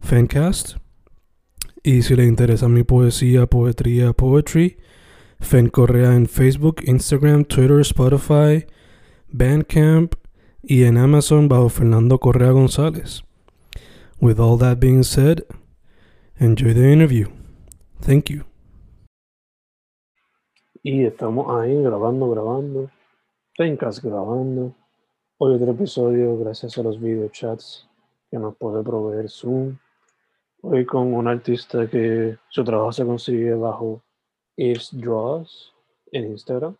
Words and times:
Fancast. 0.00 0.76
Y 1.82 2.02
si 2.02 2.16
le 2.16 2.24
interesa 2.24 2.68
mi 2.68 2.82
poesía, 2.82 3.46
poetría, 3.46 4.12
poetry, 4.12 4.78
Fen 5.40 5.68
Correa 5.68 6.14
en 6.14 6.26
Facebook, 6.26 6.82
Instagram, 6.84 7.44
Twitter, 7.44 7.80
Spotify, 7.80 8.66
Bandcamp 9.28 10.14
y 10.62 10.84
en 10.84 10.98
Amazon 10.98 11.48
bajo 11.48 11.68
Fernando 11.68 12.18
Correa 12.18 12.50
González. 12.50 13.22
With 14.20 14.40
all 14.40 14.58
that 14.58 14.78
being 14.80 15.04
said, 15.04 15.44
enjoy 16.38 16.74
the 16.74 16.92
interview. 16.92 17.28
Thank 18.00 18.30
you. 18.30 18.44
Y 20.82 21.04
estamos 21.04 21.46
ahí 21.56 21.80
grabando, 21.82 22.30
grabando. 22.30 22.90
Fencast 23.56 24.02
grabando. 24.02 24.74
Hoy 25.38 25.54
otro 25.54 25.70
episodio 25.70 26.36
gracias 26.38 26.78
a 26.78 26.82
los 26.82 27.00
videochats 27.00 27.88
que 28.30 28.38
nos 28.38 28.56
puede 28.56 28.82
proveer 28.82 29.28
Zoom. 29.28 29.78
Hoy 30.60 30.84
con 30.84 31.14
un 31.14 31.28
artista 31.28 31.88
que 31.88 32.36
su 32.48 32.64
trabajo 32.64 32.92
se 32.92 33.04
consigue 33.04 33.54
bajo 33.54 34.02
Eve's 34.56 34.90
Draws 34.92 35.72
en 36.10 36.32
Instagram. 36.32 36.76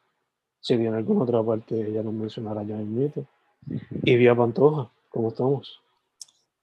Si 0.61 0.77
tiene 0.77 0.97
alguna 0.97 1.23
otra 1.23 1.43
parte, 1.45 1.81
ella 1.81 2.03
nos 2.03 2.13
mencionará 2.13 2.65
ya 2.65 2.75
en 2.75 2.93
mito. 2.93 3.25
Y 4.03 4.17
Vía 4.17 4.35
Pantoja, 4.35 4.91
¿cómo 5.09 5.29
estamos? 5.29 5.81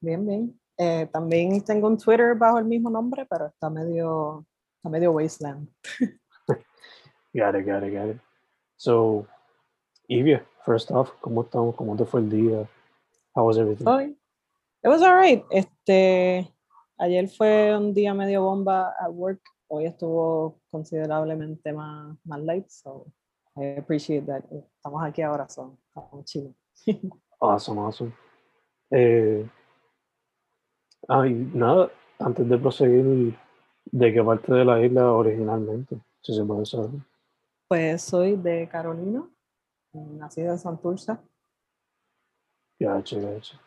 Bien, 0.02 0.26
bien. 0.26 0.60
Eh, 0.78 1.08
también 1.10 1.62
tengo 1.64 1.88
un 1.88 1.98
Twitter 1.98 2.36
bajo 2.36 2.60
el 2.60 2.66
mismo 2.66 2.90
nombre, 2.90 3.26
pero 3.26 3.46
está 3.46 3.70
medio, 3.70 4.46
está 4.76 4.90
medio 4.90 5.14
wasteland. 5.14 5.70
got 7.34 7.56
it, 7.56 7.66
got 7.66 7.82
it, 7.82 7.94
got 7.94 8.10
it. 8.10 8.18
So, 8.76 9.26
Evia, 10.10 10.46
first 10.66 10.92
off, 10.92 11.12
¿cómo 11.22 11.44
estamos? 11.44 11.76
¿Cómo 11.76 11.96
te 11.96 12.04
fue 12.04 12.20
el 12.20 12.30
día? 12.30 12.70
How 13.34 13.46
was 13.46 13.58
everything? 13.58 13.88
Hoy, 13.88 14.18
it 14.84 14.90
was 14.90 15.02
alright. 15.02 15.46
Este, 15.50 16.54
ayer 16.98 17.28
fue 17.28 17.78
un 17.78 17.94
día 17.94 18.14
medio 18.14 18.44
bomba 18.44 18.96
at 19.00 19.10
work. 19.10 19.42
Hoy 19.68 19.86
estuvo 19.86 20.60
considerablemente 20.70 21.74
más, 21.74 22.18
más 22.24 22.40
light, 22.42 22.68
so 22.70 23.08
I 23.56 23.78
appreciate 23.78 24.26
that. 24.28 24.44
Estamos 24.52 25.04
aquí 25.04 25.22
ahora, 25.22 25.48
so 25.50 25.78
estamos. 25.88 26.26
Awesome, 27.40 27.80
awesome. 27.80 28.14
Eh, 28.92 29.48
ay, 31.08 31.34
nada, 31.54 31.92
antes 32.20 32.48
de 32.48 32.58
proseguir, 32.58 33.38
¿de 33.86 34.14
qué 34.14 34.24
parte 34.24 34.54
de 34.54 34.66
la 34.66 34.84
isla 34.84 35.12
originalmente? 35.12 35.98
Si 36.22 36.34
se 36.34 36.44
puede 36.44 36.66
saber. 36.66 36.92
Pues 37.68 38.02
soy 38.04 38.38
de 38.38 38.70
Carolina, 38.70 39.28
nacida 39.94 40.52
en 40.52 40.60
Santurce. 40.60 41.18
Gacho, 42.80 43.22
gacho. 43.22 43.60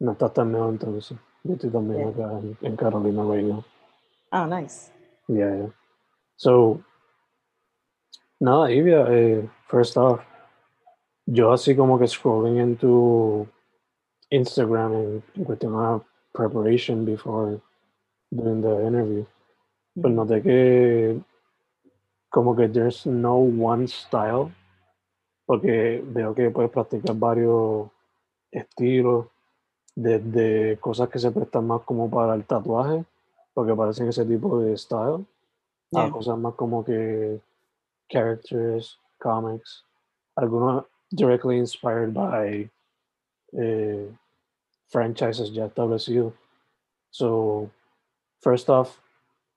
No 0.00 0.12
estás 0.12 0.32
tan 0.32 0.52
lejos 0.52 0.72
entonces. 0.72 1.18
Yo 1.48 1.54
estoy 1.54 1.70
también 1.70 2.00
Yeah. 2.00 2.10
acá 2.10 2.38
en, 2.40 2.58
en 2.60 2.76
Carolina 2.76 3.22
right 3.24 3.44
now. 3.44 3.64
Ah, 4.30 4.46
nice. 4.46 4.92
Yeah, 5.28 5.56
yeah. 5.56 5.70
So, 6.36 6.82
nada, 8.38 8.70
Ivia, 8.70 9.06
eh, 9.08 9.48
first 9.66 9.96
off, 9.96 10.20
yo 11.26 11.50
así 11.52 11.74
como 11.74 11.98
que 11.98 12.06
scrolling 12.06 12.58
into 12.58 13.46
Instagram 14.30 14.92
en, 14.94 15.22
en 15.36 15.44
cuestión 15.44 15.74
a 15.74 16.02
preparation 16.34 17.06
before 17.06 17.60
doing 18.30 18.60
the 18.60 18.86
interview, 18.86 19.24
pues 19.94 20.12
noté 20.12 20.42
que 20.42 21.18
como 22.30 22.54
que 22.54 22.68
there's 22.68 23.06
no 23.06 23.36
one 23.38 23.88
style, 23.88 24.52
porque 25.46 26.02
veo 26.04 26.34
que 26.34 26.50
puedes 26.50 26.70
practicar 26.70 27.16
varios 27.16 27.88
estilos, 28.52 29.28
desde 29.98 30.78
cosas 30.78 31.08
que 31.08 31.18
se 31.18 31.32
prestan 31.32 31.66
más 31.66 31.82
como 31.82 32.08
para 32.08 32.32
el 32.34 32.44
tatuaje, 32.44 33.04
porque 33.52 33.74
parecen 33.74 34.08
ese 34.08 34.24
tipo 34.24 34.60
de 34.60 34.76
style, 34.78 35.26
a 35.92 36.02
Yeah. 36.02 36.10
cosas 36.10 36.38
más 36.38 36.54
como 36.54 36.84
que 36.84 37.40
characters, 38.08 38.96
comics, 39.18 39.84
algunos 40.36 40.84
directly 41.10 41.58
inspired 41.58 42.12
by 42.12 42.70
eh, 43.54 44.08
franchises 44.88 45.52
ya 45.52 45.64
establecidos. 45.64 46.32
So, 47.10 47.68
first 48.40 48.68
off, 48.68 48.98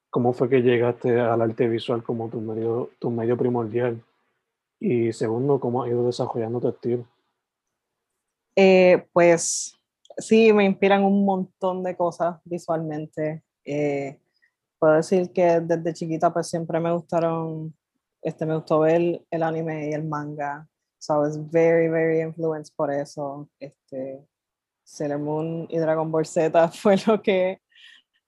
¿cómo 0.10 0.34
fue 0.34 0.50
que 0.50 0.62
llegaste 0.64 1.20
al 1.20 1.42
arte 1.42 1.68
visual 1.68 2.02
como 2.02 2.30
tu 2.30 2.42
medio, 2.42 2.90
tu 2.98 3.12
medio 3.12 3.38
primordial? 3.38 4.02
Y 4.80 5.14
segundo, 5.14 5.60
¿cómo 5.60 5.84
has 5.84 5.90
ido 5.90 6.04
desarrollando 6.04 6.60
tu 6.60 6.70
estilo? 6.70 7.06
Eh, 8.56 9.06
pues 9.14 9.78
sí, 10.22 10.54
me 10.54 10.66
inspiran 10.66 11.04
un 11.04 11.26
montón 11.26 11.84
de 11.84 11.96
cosas 11.96 12.40
visualmente. 12.46 13.44
Eh, 13.66 14.20
puedo 14.80 14.94
decir 14.94 15.32
que 15.32 15.60
desde 15.60 15.94
chiquita 15.94 16.34
pues 16.34 16.48
siempre 16.48 16.80
me 16.80 16.92
gustaron, 16.92 17.76
este, 18.22 18.46
me 18.46 18.56
gustó 18.56 18.80
ver 18.80 19.24
el 19.30 19.44
anime 19.44 19.90
y 19.90 19.94
el 19.94 20.04
manga. 20.04 20.68
So 21.00 21.16
I 21.16 21.18
was 21.18 21.38
very, 21.38 21.88
very 21.90 22.22
influenced 22.22 22.76
por 22.76 22.92
eso. 22.92 23.50
Este, 23.60 24.24
Sailor 24.84 25.20
Moon 25.20 25.68
y 25.70 25.78
Dragon 25.78 26.12
Ball 26.12 26.26
Z 26.26 26.68
fue 26.74 26.96
lo 27.08 27.22
que, 27.22 27.60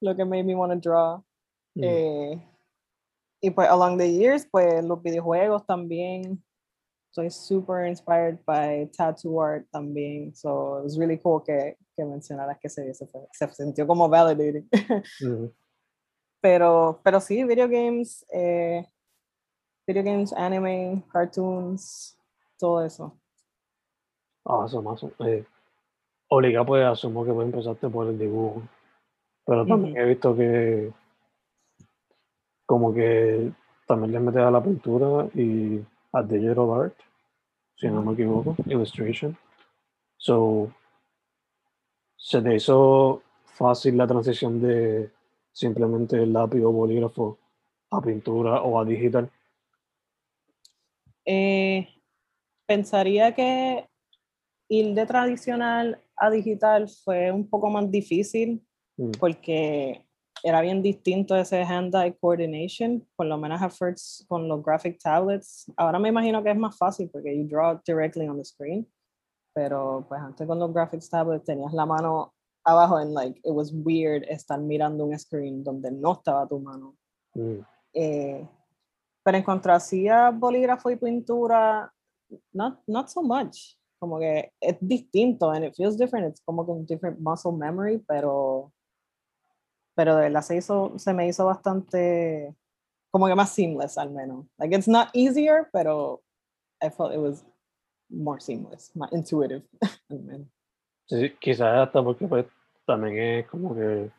lo 0.02 0.16
que 0.16 0.26
made 0.26 0.44
me 0.44 0.56
want 0.56 0.74
to 0.74 0.80
draw. 0.80 1.24
Mm. 1.76 1.84
Eh, 1.84 2.50
y 3.42 3.50
pues 3.50 3.70
along 3.70 3.98
the 3.98 4.10
years, 4.10 4.48
pues 4.50 4.84
los 4.84 5.02
videojuegos 5.04 5.66
también. 5.66 6.42
Soy 7.12 7.30
super 7.30 7.86
inspired 7.86 8.40
by 8.46 8.90
tattoo 8.98 9.40
art 9.40 9.68
también. 9.72 10.34
So 10.36 10.80
it 10.80 10.84
was 10.86 10.98
really 10.98 11.18
cool 11.18 11.42
que, 11.42 11.78
que 11.96 12.06
mencionaras 12.06 12.60
que 12.60 12.70
se, 12.70 12.94
se, 12.94 13.08
se 13.32 13.48
sintió 13.54 13.88
como 13.88 14.10
validating. 14.10 14.70
Pero, 16.42 17.00
pero 17.02 17.22
sí, 17.22 17.42
video 17.46 17.70
games, 17.70 18.26
eh, 18.30 18.86
video 19.88 20.04
games, 20.04 20.34
anime, 20.34 21.02
cartoons, 21.10 22.18
todo 22.60 22.84
eso. 22.84 23.18
Awesome, 24.44 24.90
awesome. 24.90 25.14
Eh, 25.20 25.46
Oliga, 26.28 26.66
pues 26.66 26.84
asumo 26.84 27.24
que 27.24 27.32
pues 27.32 27.46
empezaste 27.46 27.88
por 27.88 28.08
el 28.08 28.20
dibujo, 28.20 28.62
pero 29.46 29.66
también 29.66 29.96
he 29.96 30.04
visto 30.04 30.36
que 30.36 30.92
como 32.66 32.94
que 32.94 33.54
también 33.88 34.12
le 34.12 34.20
metes 34.20 34.42
a 34.42 34.52
la 34.52 34.62
pintura 34.62 35.28
y 35.36 35.82
a 36.12 36.24
digital 36.24 36.72
art, 36.74 36.96
si 37.78 37.88
no 37.88 38.02
me 38.02 38.14
equivoco, 38.14 38.56
illustration. 38.66 39.38
So, 40.18 40.74
¿se 42.24 42.42
te 42.42 42.56
hizo 42.56 43.22
fácil 43.44 43.98
la 43.98 44.08
transición 44.08 44.62
de 44.62 45.12
simplemente 45.52 46.26
lápiz 46.26 46.64
o 46.64 46.72
bolígrafo 46.72 47.38
a 47.92 48.02
pintura 48.02 48.62
o 48.62 48.80
a 48.80 48.86
digital? 48.86 49.30
Eh, 51.26 51.88
pensaría 52.66 53.36
que 53.36 53.90
ir 54.70 54.94
de 54.96 55.06
tradicional 55.06 56.02
a 56.16 56.30
digital 56.30 56.88
fue 56.88 57.30
un 57.32 57.50
poco 57.50 57.70
más 57.70 57.92
difícil 57.92 58.66
Mm. 58.98 59.12
porque 59.20 60.06
era 60.44 60.62
bien 60.62 60.84
distinto 60.84 61.36
ese 61.36 61.64
hand-eye 61.64 62.16
coordination, 62.20 63.08
por 63.16 63.26
lo 63.26 63.38
menos 63.38 63.60
first 63.76 64.28
con 64.28 64.48
los 64.48 64.64
graphic 64.64 65.00
tablets. 65.02 65.72
Ahora 65.78 66.00
me 66.00 66.10
imagino 66.10 66.44
que 66.44 66.52
es 66.52 66.58
más 66.58 66.78
fácil 66.78 67.10
porque 67.10 67.36
you 67.36 67.48
draw 67.48 67.80
directly 67.86 68.28
on 68.28 68.38
the 68.38 68.44
screen, 68.44 68.88
pero 69.54 70.06
pues 70.08 70.22
antes 70.22 70.48
con 70.48 70.60
los 70.60 70.74
graphics 70.74 71.10
tablets 71.10 71.46
tenías 71.46 71.74
la 71.74 71.86
mano 71.86 72.34
abajo 72.66 72.98
and 72.98 73.14
like 73.14 73.40
it 73.44 73.52
was 73.52 73.72
weird 73.74 74.24
estar 74.30 74.60
mirando 74.60 75.06
un 75.06 75.18
screen 75.18 75.64
donde 75.64 75.92
no 75.92 76.14
estaba 76.14 76.48
tu 76.48 76.60
mano. 76.60 76.96
Mm. 77.36 77.60
Eh, 77.94 78.48
pero 79.24 79.38
en 79.38 79.44
cuanto 79.44 79.72
hacía 79.72 80.32
bolígrafo 80.32 80.90
y 80.90 80.96
pintura, 80.96 81.92
not, 82.52 82.80
not 82.88 83.08
so 83.08 83.22
much. 83.22 83.78
Como 84.00 84.20
que 84.20 84.52
es 84.60 84.78
distinto 84.82 85.52
and 85.52 85.66
it 85.66 85.76
feels 85.76 85.98
different. 85.98 86.28
It's 86.28 86.42
como 86.44 86.66
con 86.66 86.86
different 86.86 87.20
muscle 87.20 87.54
memory, 87.54 88.00
pero, 88.00 88.72
pero 89.96 90.16
de 90.16 90.24
verdad 90.24 90.42
se, 90.42 90.58
hizo, 90.58 90.98
se 90.98 91.14
me 91.14 91.28
hizo 91.28 91.46
bastante, 91.46 92.54
como 93.12 93.28
que 93.28 93.36
más 93.36 93.52
seamless 93.52 93.98
al 93.98 94.12
menos. 94.12 94.46
Like 94.58 94.76
it's 94.76 94.88
not 94.88 95.10
easier, 95.14 95.70
pero 95.72 96.22
I 96.82 96.90
felt 96.90 97.14
it 97.14 97.20
was 97.20 97.46
more 98.10 98.40
seamless, 98.40 98.96
más 98.96 99.12
intuitive. 99.14 99.64
Sí, 101.06 101.32
quizás 101.42 101.80
hasta 101.88 102.02
porque 102.02 102.26
pues 102.28 102.46
también 102.86 103.18
es 103.18 103.48
como 103.48 103.76
que 103.76 104.10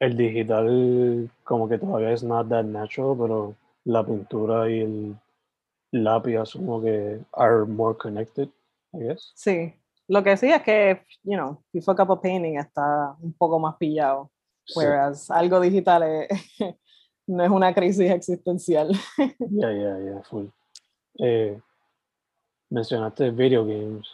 el 0.00 0.16
digital 0.16 1.30
como 1.44 1.66
que 1.68 1.78
todavía 1.78 2.12
es 2.12 2.22
not 2.22 2.48
that 2.50 2.64
natural, 2.64 3.16
pero 3.18 3.54
la 3.84 4.04
pintura 4.04 4.68
y 4.70 4.80
el 4.80 5.16
lápiz 5.92 6.36
asumo 6.36 6.82
que 6.82 7.20
are 7.32 7.64
more 7.64 7.96
connected, 7.96 8.48
I 8.92 8.98
guess. 8.98 9.32
Sí, 9.34 9.72
lo 10.08 10.22
que 10.22 10.36
sí 10.36 10.50
es 10.50 10.62
que, 10.62 11.00
you 11.24 11.36
know, 11.36 11.62
if 11.72 11.80
you 11.80 11.80
fuck 11.82 12.00
up 12.00 12.12
a 12.12 12.20
painting 12.20 12.58
está 12.58 13.16
un 13.20 13.32
poco 13.32 13.58
más 13.58 13.76
pillado, 13.76 14.30
Sí. 14.66 14.74
whereas 14.80 15.30
algo 15.30 15.58
digital 15.60 16.02
es- 16.02 16.28
no 17.26 17.42
es 17.42 17.50
una 17.50 17.72
crisis 17.72 18.10
existencial. 18.10 18.90
Yeah, 19.38 19.72
yeah, 19.72 19.98
yeah, 20.00 20.22
full. 20.24 20.46
Eh, 21.18 21.58
mencionaste 22.70 23.30
video 23.30 23.64
games. 23.64 24.08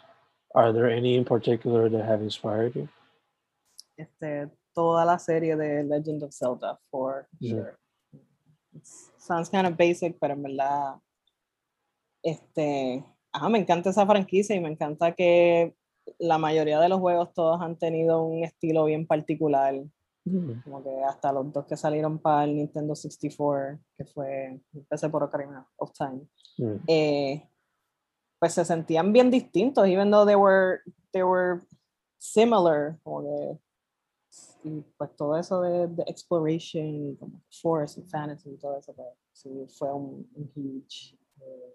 Are 0.55 0.71
there 0.73 0.91
any 0.95 1.15
in 1.15 1.25
particular 1.25 1.89
that 1.89 2.05
have 2.05 2.21
inspired 2.21 2.73
you? 2.75 2.87
Este, 3.97 4.49
toda 4.73 5.05
la 5.05 5.17
serie 5.19 5.55
de 5.55 5.83
Legend 5.83 6.23
of 6.23 6.31
Zelda, 6.33 6.79
for 6.91 7.27
Yeah. 7.39 7.55
sure. 7.55 7.77
Sounds 9.17 9.49
kind 9.49 9.67
of 9.67 9.77
basic, 9.77 10.17
pero 10.19 10.33
en 10.33 10.43
verdad, 10.43 10.95
este, 12.23 13.03
ajá, 13.31 13.49
me 13.49 13.59
encanta 13.59 13.89
esa 13.89 14.05
franquicia 14.05 14.55
y 14.55 14.59
me 14.59 14.69
encanta 14.69 15.13
que 15.13 15.75
la 16.19 16.37
mayoría 16.37 16.79
de 16.79 16.89
los 16.89 16.99
juegos 16.99 17.33
todos 17.33 17.61
han 17.61 17.77
tenido 17.77 18.23
un 18.23 18.43
estilo 18.43 18.85
bien 18.85 19.05
particular. 19.07 19.75
Como 20.63 20.81
que 20.83 21.03
hasta 21.03 21.33
los 21.33 21.51
dos 21.51 21.65
que 21.65 21.75
salieron 21.75 22.17
para 22.17 22.45
el 22.45 22.55
Nintendo 22.55 22.95
64, 22.95 23.77
que 23.97 24.05
fue, 24.05 24.59
empecé 24.73 25.09
por 25.09 25.23
Ocarina 25.23 25.67
of 25.77 25.91
Time, 25.93 26.21
Mm. 26.57 26.75
eh, 26.87 27.49
pues 28.43 28.55
se 28.55 28.65
sentían 28.65 29.13
bien 29.13 29.31
distintos, 29.31 29.87
even 29.87 30.11
though 30.11 30.25
they 30.25 30.35
were, 30.35 30.81
they 31.13 31.23
were 31.23 31.61
similar, 32.17 32.99
como 33.01 33.21
que, 33.21 33.59
y 34.65 34.83
pues 34.97 35.15
todo 35.15 35.37
eso 35.37 35.61
de, 35.61 35.87
de 35.87 36.03
exploration, 36.07 37.15
como 37.15 37.41
force 37.49 38.01
y 38.01 38.03
fantasy 38.03 38.49
y 38.49 38.57
todo 38.57 38.77
eso, 38.77 38.93
pues, 38.93 39.07
sí, 39.31 39.49
fue 39.77 39.93
un, 39.93 40.29
un 40.35 40.51
huge 40.53 41.17
eh, 41.39 41.73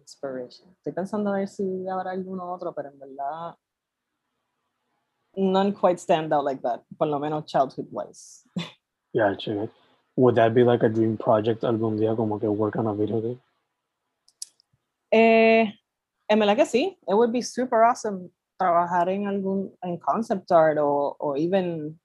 inspiration. 0.00 0.68
Estoy 0.78 0.92
pensando 0.92 1.30
a 1.30 1.36
ver 1.36 1.46
si 1.46 1.86
habrá 1.86 2.10
alguno 2.10 2.52
otro, 2.52 2.74
pero 2.74 2.88
en 2.88 2.98
verdad 2.98 3.54
none 5.36 5.72
quite 5.72 6.00
stand 6.00 6.32
out 6.32 6.44
like 6.44 6.60
that, 6.60 6.82
por 6.98 7.06
lo 7.06 7.20
menos 7.20 7.44
childhood 7.44 7.86
wise. 7.92 8.42
Yeah, 9.12 9.36
check. 9.36 9.70
Would 10.16 10.34
that 10.34 10.54
be 10.54 10.64
like 10.64 10.82
a 10.82 10.88
dream 10.88 11.16
project 11.16 11.62
algún 11.62 12.00
día 12.00 12.16
como 12.16 12.40
que 12.40 12.48
work 12.48 12.74
on 12.74 12.88
a 12.88 12.94
video 12.94 13.20
game? 13.20 13.40
Eh, 15.10 15.72
en 16.28 16.38
verdad 16.38 16.56
que 16.56 16.66
sí, 16.66 16.98
it 17.06 17.14
would 17.14 17.32
be 17.32 17.42
super 17.42 17.82
awesome 17.82 18.30
trabajar 18.58 19.08
en 19.08 19.26
algún 19.26 19.74
en 19.82 19.98
concept 19.98 20.50
art 20.50 20.78
o, 20.78 21.16
o 21.18 21.36
even 21.36 21.98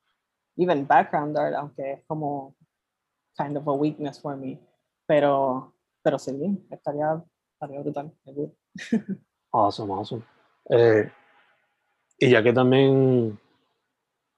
even 0.58 0.86
background 0.86 1.38
art, 1.38 1.56
aunque 1.56 1.94
es 1.94 2.06
como 2.08 2.56
kind 3.38 3.58
of 3.58 3.68
a 3.68 3.74
weakness 3.74 4.20
for 4.20 4.38
me. 4.38 4.60
Pero 5.08 5.74
pero 6.04 6.20
sí, 6.20 6.32
estaría 6.70 7.24
estaría 7.54 7.80
brutal. 7.82 8.12
Awesome, 9.52 9.94
awesome. 9.94 10.24
Eh, 10.70 11.12
y 12.18 12.30
ya 12.30 12.42
que 12.42 12.54
también 12.54 13.40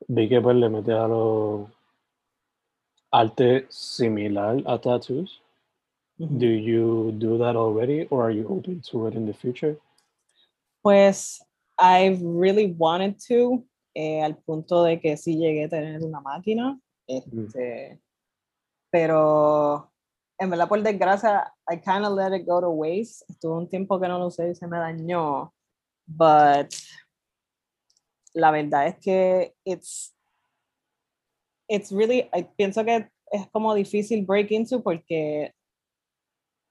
vi 0.07 0.27
que 0.27 0.41
pues 0.41 0.55
le 0.55 0.69
metes 0.69 0.95
a 0.95 1.07
los 1.07 1.69
arte 3.11 3.65
similar 3.69 4.61
a 4.65 4.79
tattoos. 4.79 5.41
Do 6.17 6.47
you 6.47 7.13
do 7.17 7.37
that 7.37 7.55
already 7.55 8.07
or 8.09 8.23
are 8.23 8.31
you 8.31 8.47
open 8.47 8.81
to 8.91 9.07
it 9.07 9.15
in 9.15 9.25
the 9.25 9.33
future? 9.33 9.77
Pues 10.81 11.41
I 11.77 12.17
really 12.21 12.71
wanted 12.77 13.19
to, 13.27 13.65
eh, 13.95 14.21
al 14.23 14.35
punto 14.35 14.83
de 14.83 14.99
que 14.99 15.17
sí 15.17 15.35
llegué 15.35 15.65
a 15.65 15.69
tener 15.69 16.03
una 16.03 16.21
máquina, 16.21 16.79
este, 17.07 17.99
pero 18.91 19.91
en 20.39 20.49
verdad 20.49 20.69
por 20.69 20.81
desgracia, 20.81 21.51
I 21.69 21.77
kind 21.77 22.05
of 22.05 22.13
let 22.13 22.33
it 22.33 22.45
go 22.45 22.61
to 22.61 22.69
waste. 22.69 23.25
Estuve 23.27 23.57
un 23.57 23.67
tiempo 23.67 23.99
que 23.99 24.07
no 24.07 24.19
lo 24.19 24.27
usé 24.27 24.51
y 24.51 24.55
se 24.55 24.67
me 24.67 24.77
dañó, 24.77 25.53
but 26.07 26.73
la 28.33 28.51
verdad 28.51 28.87
es 28.87 28.99
que 28.99 29.53
it's, 29.65 30.15
it's 31.67 31.91
really, 31.91 32.29
I 32.33 32.43
pienso 32.55 32.85
que 32.85 33.09
es 33.31 33.47
como 33.51 33.73
difícil 33.73 34.25
break 34.25 34.51
into 34.51 34.81
porque 34.81 35.53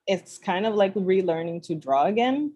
it's 0.07 0.39
kind 0.39 0.67
of 0.67 0.75
like 0.75 0.95
relearning 0.95 1.63
to 1.63 1.75
draw 1.75 2.05
again 2.05 2.53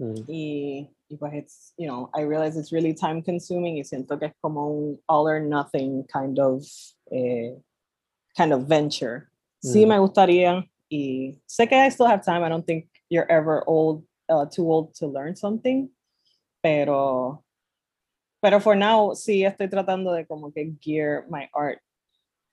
Mm, 0.00 0.24
y, 0.26 0.88
y 1.10 1.16
pues 1.18 1.34
it's, 1.34 1.72
you 1.76 1.86
know, 1.86 2.08
I 2.14 2.22
realize 2.22 2.56
it's 2.56 2.72
really 2.72 2.94
time 2.94 3.20
consuming 3.20 3.76
y 3.76 3.82
siento 3.84 4.18
que 4.18 4.28
es 4.28 4.32
como 4.42 4.66
un 4.70 4.98
all 5.06 5.28
or 5.28 5.40
nothing 5.40 6.04
kind 6.10 6.38
of, 6.38 6.64
eh, 7.12 7.50
kind 8.34 8.54
of 8.54 8.62
venture. 8.66 9.28
Sí 9.62 9.84
Mm. 9.84 9.88
me 9.88 9.98
gustaría 9.98 10.64
y 10.90 11.38
sé 11.46 11.68
que 11.68 11.76
I 11.76 11.90
still 11.90 12.06
have 12.06 12.24
time. 12.24 12.42
I 12.42 12.48
don't 12.48 12.66
think 12.66 12.88
you're 13.10 13.30
ever 13.30 13.62
old, 13.68 14.02
uh, 14.30 14.46
too 14.46 14.64
old 14.72 14.94
to 14.94 15.06
learn 15.06 15.36
something, 15.36 15.90
pero, 16.62 17.44
pero 18.40 18.58
for 18.58 18.74
now 18.74 19.10
sí 19.12 19.44
estoy 19.44 19.68
tratando 19.68 20.14
de 20.16 20.24
como 20.24 20.50
que 20.50 20.72
gear 20.80 21.26
my 21.28 21.46
art 21.54 21.78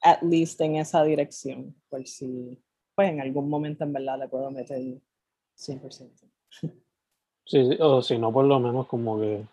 at 0.04 0.22
least 0.22 0.60
en 0.60 0.76
esa 0.76 1.06
dirección, 1.06 1.74
por 1.90 2.06
si 2.06 2.58
pues 2.98 3.12
en 3.12 3.22
algún 3.22 3.48
momento 3.48 3.84
en 3.84 3.94
verdad 3.94 4.18
le 4.18 4.28
puedo 4.28 4.50
meter 4.50 4.82
100%. 5.56 6.26
Sí, 6.50 6.68
sí, 7.46 7.78
o 7.80 8.02
si 8.02 8.18
no, 8.18 8.34
por 8.34 8.46
lo 8.46 8.60
menos 8.60 8.88
como 8.88 9.20
que 9.20 9.46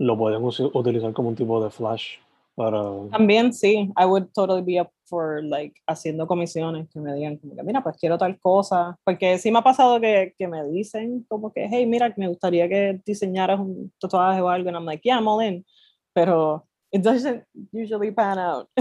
lo 0.00 0.18
podemos 0.18 0.58
u- 0.58 0.72
utilizar 0.74 1.12
como 1.12 1.28
un 1.28 1.36
tipo 1.36 1.62
de 1.62 1.70
flash 1.70 2.16
para... 2.56 2.82
También 3.12 3.52
sí, 3.52 3.92
I 3.96 4.04
would 4.04 4.26
totally 4.34 4.60
be 4.62 4.80
up 4.80 4.90
for 5.04 5.40
like 5.44 5.80
haciendo 5.86 6.26
comisiones 6.26 6.88
que 6.90 6.98
me 7.00 7.14
digan 7.14 7.36
como 7.38 7.54
que 7.54 7.62
mira, 7.62 7.80
pues 7.82 7.96
quiero 7.96 8.18
tal 8.18 8.38
cosa, 8.40 8.98
porque 9.04 9.38
sí 9.38 9.52
me 9.52 9.60
ha 9.60 9.62
pasado 9.62 10.00
que, 10.00 10.34
que 10.36 10.48
me 10.48 10.64
dicen 10.68 11.24
como 11.28 11.52
que 11.52 11.68
hey, 11.70 11.86
mira, 11.86 12.12
me 12.16 12.26
gustaría 12.28 12.68
que 12.68 13.00
diseñaras 13.06 13.60
un 13.60 13.92
tatuaje 14.00 14.40
o 14.40 14.48
algo, 14.48 14.68
and 14.68 14.76
I'm 14.76 14.84
like, 14.84 15.02
yeah, 15.08 15.18
I'm 15.18 15.28
all 15.28 15.40
in, 15.40 15.64
pero 16.12 16.66
it 16.92 17.02
doesn't 17.02 17.44
usually 17.72 18.10
pan 18.12 18.38
out. 18.38 18.68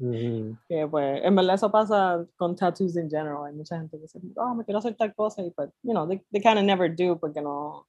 Ujú. 0.00 0.56
que 0.68 0.86
pues 0.88 1.24
en 1.24 1.34
verdad 1.34 1.54
eso 1.56 1.70
pasa 1.70 2.24
con 2.36 2.54
tattoos 2.54 2.96
in 2.96 3.10
general, 3.10 3.44
hay 3.46 3.52
mucha 3.52 3.76
gente 3.76 3.96
que 3.96 4.02
dice, 4.02 4.20
oh, 4.36 4.54
me 4.54 4.64
quiero 4.64 4.78
hacer 4.78 4.94
tal 4.94 5.12
cosa 5.14 5.42
y 5.42 5.50
pues, 5.50 5.70
you 5.82 5.92
know, 5.92 6.06
they, 6.06 6.22
they 6.30 6.40
kind 6.40 6.58
of 6.58 6.64
never 6.64 6.88
do 6.88 7.16
porque 7.18 7.40
no, 7.42 7.86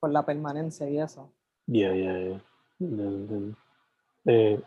por 0.00 0.10
la 0.12 0.24
permanencia 0.24 0.88
y 0.88 0.98
eso. 0.98 1.30
Yeah, 1.66 1.92
yeah, 1.94 2.18
yeah. 2.18 2.40
Entiendo. 2.80 3.56
Eh, 4.26 4.60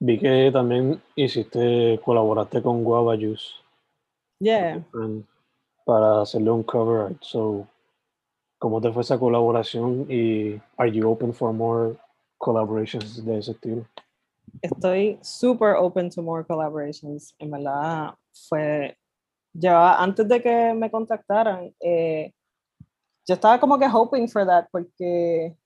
vi 0.00 0.18
que 0.18 0.50
también 0.52 1.02
hiciste, 1.16 2.00
colaboraste 2.04 2.62
con 2.62 2.82
Guava 2.82 3.16
Juice 3.16 3.44
Yeah. 4.40 4.82
para 5.84 6.22
hacerle 6.22 6.50
un 6.50 6.62
cover 6.62 7.00
art. 7.02 7.18
So, 7.20 7.66
¿cómo 8.58 8.80
te 8.80 8.90
fue 8.90 9.02
esa 9.02 9.18
colaboración 9.18 10.06
y 10.08 10.58
are 10.78 10.90
you 10.90 11.10
open 11.10 11.34
for 11.34 11.52
more 11.52 11.96
collaborations 12.40 13.24
de 13.24 13.38
ese 13.38 13.52
estilo? 13.52 13.86
estoy 14.62 15.18
super 15.22 15.76
open 15.76 16.10
to 16.10 16.22
more 16.22 16.44
collaborations. 16.44 17.34
En 17.38 17.50
verdad, 17.50 18.14
fue. 18.48 18.96
Ya 19.52 19.96
antes 19.96 20.28
de 20.28 20.40
que 20.40 20.74
me 20.74 20.90
contactaran, 20.90 21.74
eh, 21.80 22.32
yo 23.26 23.34
estaba 23.34 23.58
como 23.58 23.78
que 23.78 23.88
hoping 23.88 24.28
for 24.28 24.46
that 24.46 24.68
porque 24.70 25.56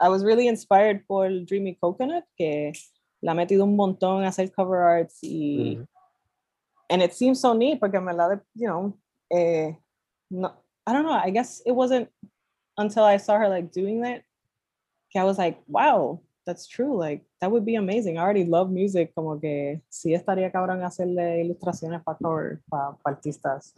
I 0.00 0.08
was 0.08 0.24
really 0.24 0.48
inspired 0.48 1.06
por 1.06 1.28
Dreamy 1.44 1.76
Coconut, 1.76 2.24
que 2.38 2.72
le 3.20 3.30
ha 3.30 3.34
metido 3.34 3.64
un 3.64 3.76
montón 3.76 4.24
a 4.24 4.28
hacer 4.28 4.50
cover 4.50 4.80
arts 4.80 5.18
y. 5.22 5.76
Ujú. 5.76 5.86
And 6.90 7.02
it 7.02 7.12
seems 7.12 7.38
so 7.38 7.52
neat 7.52 7.80
porque 7.80 7.96
en 7.96 8.06
verdad, 8.06 8.40
you 8.54 8.66
know, 8.66 8.98
eh, 9.30 9.76
no, 10.30 10.54
I 10.86 10.94
don't 10.94 11.04
know, 11.04 11.12
I 11.12 11.28
guess 11.28 11.60
it 11.66 11.72
wasn't 11.72 12.08
until 12.78 13.04
I 13.04 13.18
saw 13.18 13.36
her 13.36 13.48
like 13.48 13.70
doing 13.72 14.00
that 14.02 14.22
que 15.10 15.18
I 15.18 15.24
was 15.24 15.38
like, 15.38 15.58
wow, 15.66 16.20
that's 16.46 16.66
true. 16.66 16.96
Like, 16.96 17.24
that 17.40 17.50
would 17.50 17.64
be 17.64 17.76
amazing. 17.76 18.18
I 18.18 18.22
already 18.22 18.44
love 18.44 18.70
music. 18.70 19.12
Como 19.14 19.38
que 19.40 19.80
sí 19.90 20.14
estaría 20.14 20.50
cabrón 20.50 20.82
hacerle 20.82 21.40
ilustraciones 21.44 22.02
para 22.02 22.18
cover, 22.18 22.60
para, 22.70 22.96
artistas. 23.04 23.74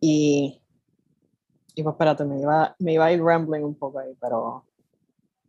Y, 0.00 0.60
y 1.74 1.82
pues 1.82 1.94
espérate, 1.94 2.24
me 2.24 2.40
iba, 2.40 2.74
me 2.78 2.94
iba 2.94 3.06
a 3.06 3.12
ir 3.12 3.22
rambling 3.22 3.64
un 3.64 3.74
poco 3.74 3.98
ahí, 3.98 4.14
pero 4.20 4.64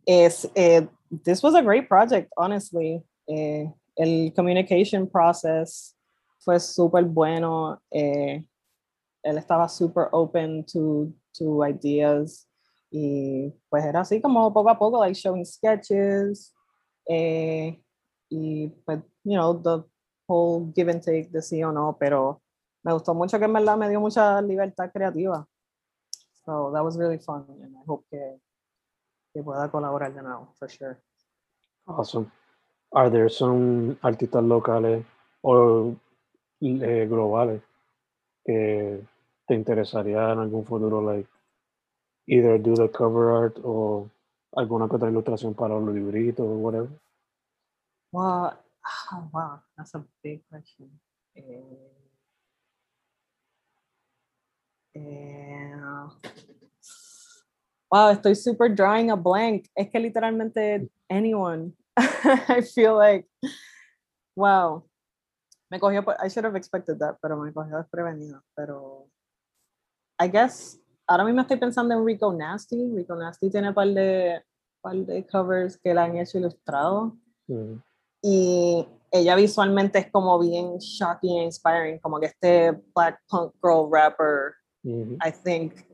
Es, 0.05 0.49
eh, 0.55 0.87
this 1.23 1.41
was 1.41 1.55
a 1.55 1.61
great 1.61 1.87
project, 1.87 2.31
honestly. 2.37 3.01
Eh, 3.27 3.71
el 3.95 4.31
communication 4.35 5.07
process 5.07 5.95
fue 6.39 6.59
súper 6.59 7.05
bueno. 7.05 7.79
Eh, 7.91 8.43
él 9.23 9.37
estaba 9.37 9.69
super 9.69 10.09
open 10.11 10.65
to, 10.65 11.13
to 11.33 11.63
ideas. 11.63 12.47
Y 12.95 13.49
pues 13.69 13.83
era 13.85 14.01
así 14.01 14.21
como 14.21 14.53
poco 14.53 14.69
a 14.69 14.77
poco, 14.77 14.99
like 14.99 15.15
showing 15.15 15.45
sketches. 15.45 16.53
Eh, 17.09 17.83
y 18.29 18.67
pues, 18.85 18.99
you 19.23 19.33
know, 19.33 19.59
the 19.59 19.83
whole 20.27 20.71
give 20.75 20.91
and 20.91 21.01
take 21.01 21.29
de 21.31 21.41
sí 21.41 21.63
o 21.63 21.71
no, 21.71 21.97
pero 21.99 22.43
me 22.83 22.93
gustó 22.93 23.15
mucho 23.15 23.39
que 23.39 23.45
en 23.45 23.53
verdad 23.53 23.77
me 23.77 23.89
dio 23.89 23.99
mucha 23.99 24.39
libertad 24.43 24.91
creativa. 24.93 25.47
So 26.45 26.71
that 26.71 26.83
was 26.83 26.95
really 26.95 27.17
fun 27.17 27.45
and 27.63 27.75
I 27.75 27.81
hope 27.87 28.05
que, 28.11 28.39
que 29.33 29.41
pueda 29.41 29.71
colaborar 29.71 30.13
de 30.13 30.21
nuevo, 30.21 30.53
for 30.59 30.69
sure. 30.69 31.01
Awesome. 31.87 32.31
Are 32.91 33.09
there 33.09 33.27
some 33.27 33.97
artistas 34.03 34.43
locales 34.43 35.03
o 35.41 35.95
eh, 36.61 37.07
globales 37.09 37.63
que 38.45 39.03
te 39.47 39.55
interesaría 39.55 40.31
en 40.31 40.39
algún 40.39 40.63
futuro, 40.63 41.01
like 41.01 41.32
either 42.27 42.57
do 42.57 42.75
the 42.75 42.87
cover 42.87 43.31
art 43.31 43.59
o 43.63 44.09
alguna 44.55 44.85
otra 44.85 45.09
ilustración 45.09 45.53
para 45.53 45.79
los 45.79 45.93
libritos 45.93 46.45
o 46.45 46.57
whatever? 46.57 46.89
Wow, 48.11 48.53
oh, 49.11 49.29
wow, 49.33 49.59
that's 49.75 49.95
a 49.95 50.03
big 50.23 50.41
question. 50.49 50.89
Eh, 51.35 51.63
eh, 54.95 55.73
wow, 57.89 58.11
estoy 58.11 58.35
super 58.35 58.69
drawing 58.69 59.09
a 59.09 59.15
blank. 59.15 59.67
Es 59.75 59.89
que 59.89 59.99
literalmente 59.99 60.89
anyone. 61.09 61.73
I 61.97 62.61
feel 62.61 62.95
like, 62.95 63.25
wow. 64.35 64.83
Me 65.71 65.79
cogió, 65.79 66.05
I 66.19 66.27
should 66.27 66.45
have 66.45 66.55
expected 66.55 66.99
that, 66.99 67.17
pero 67.19 67.37
me 67.37 67.51
cogió 67.51 67.77
desprevenido. 67.77 68.41
Pero, 68.55 69.07
I 70.19 70.27
guess, 70.27 70.77
ahora 71.13 71.25
mismo 71.25 71.41
estoy 71.41 71.57
pensando 71.57 71.93
en 71.93 72.05
Rico 72.05 72.33
Nasty. 72.33 72.91
Rico 72.95 73.15
Nasty 73.15 73.49
tiene 73.49 73.69
un 73.69 73.75
par 73.75 73.87
de, 73.87 74.41
par 74.81 74.95
de 74.95 75.25
covers 75.27 75.77
que 75.77 75.93
la 75.93 76.05
han 76.05 76.17
hecho 76.17 76.37
ilustrado. 76.39 77.15
Mm. 77.47 77.75
y 78.25 78.87
ella 79.11 79.35
visualmente 79.35 79.99
es 79.99 80.09
como 80.09 80.39
bien 80.39 80.77
shocking 80.77 81.39
e 81.39 81.43
inspiring, 81.43 81.99
como 81.99 82.21
que 82.21 82.27
este 82.27 82.71
black 82.95 83.19
punk 83.29 83.53
girl 83.61 83.89
rapper, 83.91 84.53
Mhm. 84.83 85.17
I 85.25 85.29
think 85.31 85.85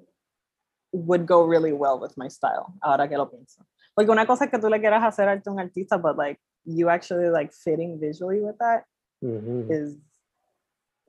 would 0.93 1.25
go 1.27 1.43
really 1.47 1.71
well 1.73 1.99
with 1.99 2.11
my 2.17 2.29
style, 2.29 2.67
ahora 2.81 3.07
que 3.09 3.17
lo 3.17 3.29
pienso. 3.29 3.65
Porque 3.95 4.11
una 4.11 4.25
cosa 4.27 4.45
es 4.45 4.51
que 4.51 4.59
tú 4.59 4.69
le 4.69 4.79
quieras 4.79 5.03
hacer 5.03 5.27
arte 5.27 5.49
a 5.49 5.53
un 5.53 5.59
artista, 5.59 5.97
but 5.97 6.17
like 6.17 6.39
you 6.65 6.87
actually 6.89 7.29
like 7.29 7.51
fitting 7.51 7.99
visually 7.99 8.41
with 8.41 8.57
that 8.59 8.85
Mhm. 9.21 9.69
is 9.71 9.97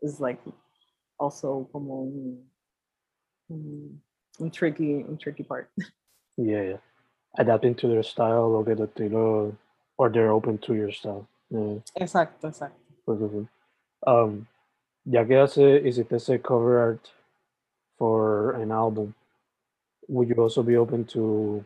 is 0.02 0.18
like 0.20 0.40
also 1.18 1.68
como 1.70 2.02
un, 2.04 2.49
un 3.50 4.50
tricky 4.50 5.04
un 5.08 5.16
tricky 5.16 5.42
part. 5.42 5.70
Yeah, 6.36 6.62
yeah. 6.62 6.76
Adapting 7.36 7.74
to 7.76 7.88
their 7.88 8.02
style 8.02 8.56
o 8.56 8.64
que 8.64 8.74
tu 8.74 8.86
estilo, 8.86 9.54
or 9.98 10.08
they're 10.08 10.32
open 10.32 10.56
to 10.58 10.74
your 10.74 10.90
style. 10.90 11.28
Yeah. 11.50 11.80
Exacto, 12.00 12.48
exacto. 12.48 12.80
Cool. 13.04 13.46
Um, 14.06 14.46
ya 15.04 15.24
que 15.24 15.36
hace, 15.36 15.82
hiciste 15.84 16.14
ese 16.14 16.40
cover 16.42 16.78
art 16.78 17.10
for 17.98 18.52
an 18.52 18.72
album, 18.72 19.14
would 20.08 20.28
you 20.28 20.36
also 20.36 20.62
be 20.62 20.76
open 20.76 21.04
to 21.04 21.62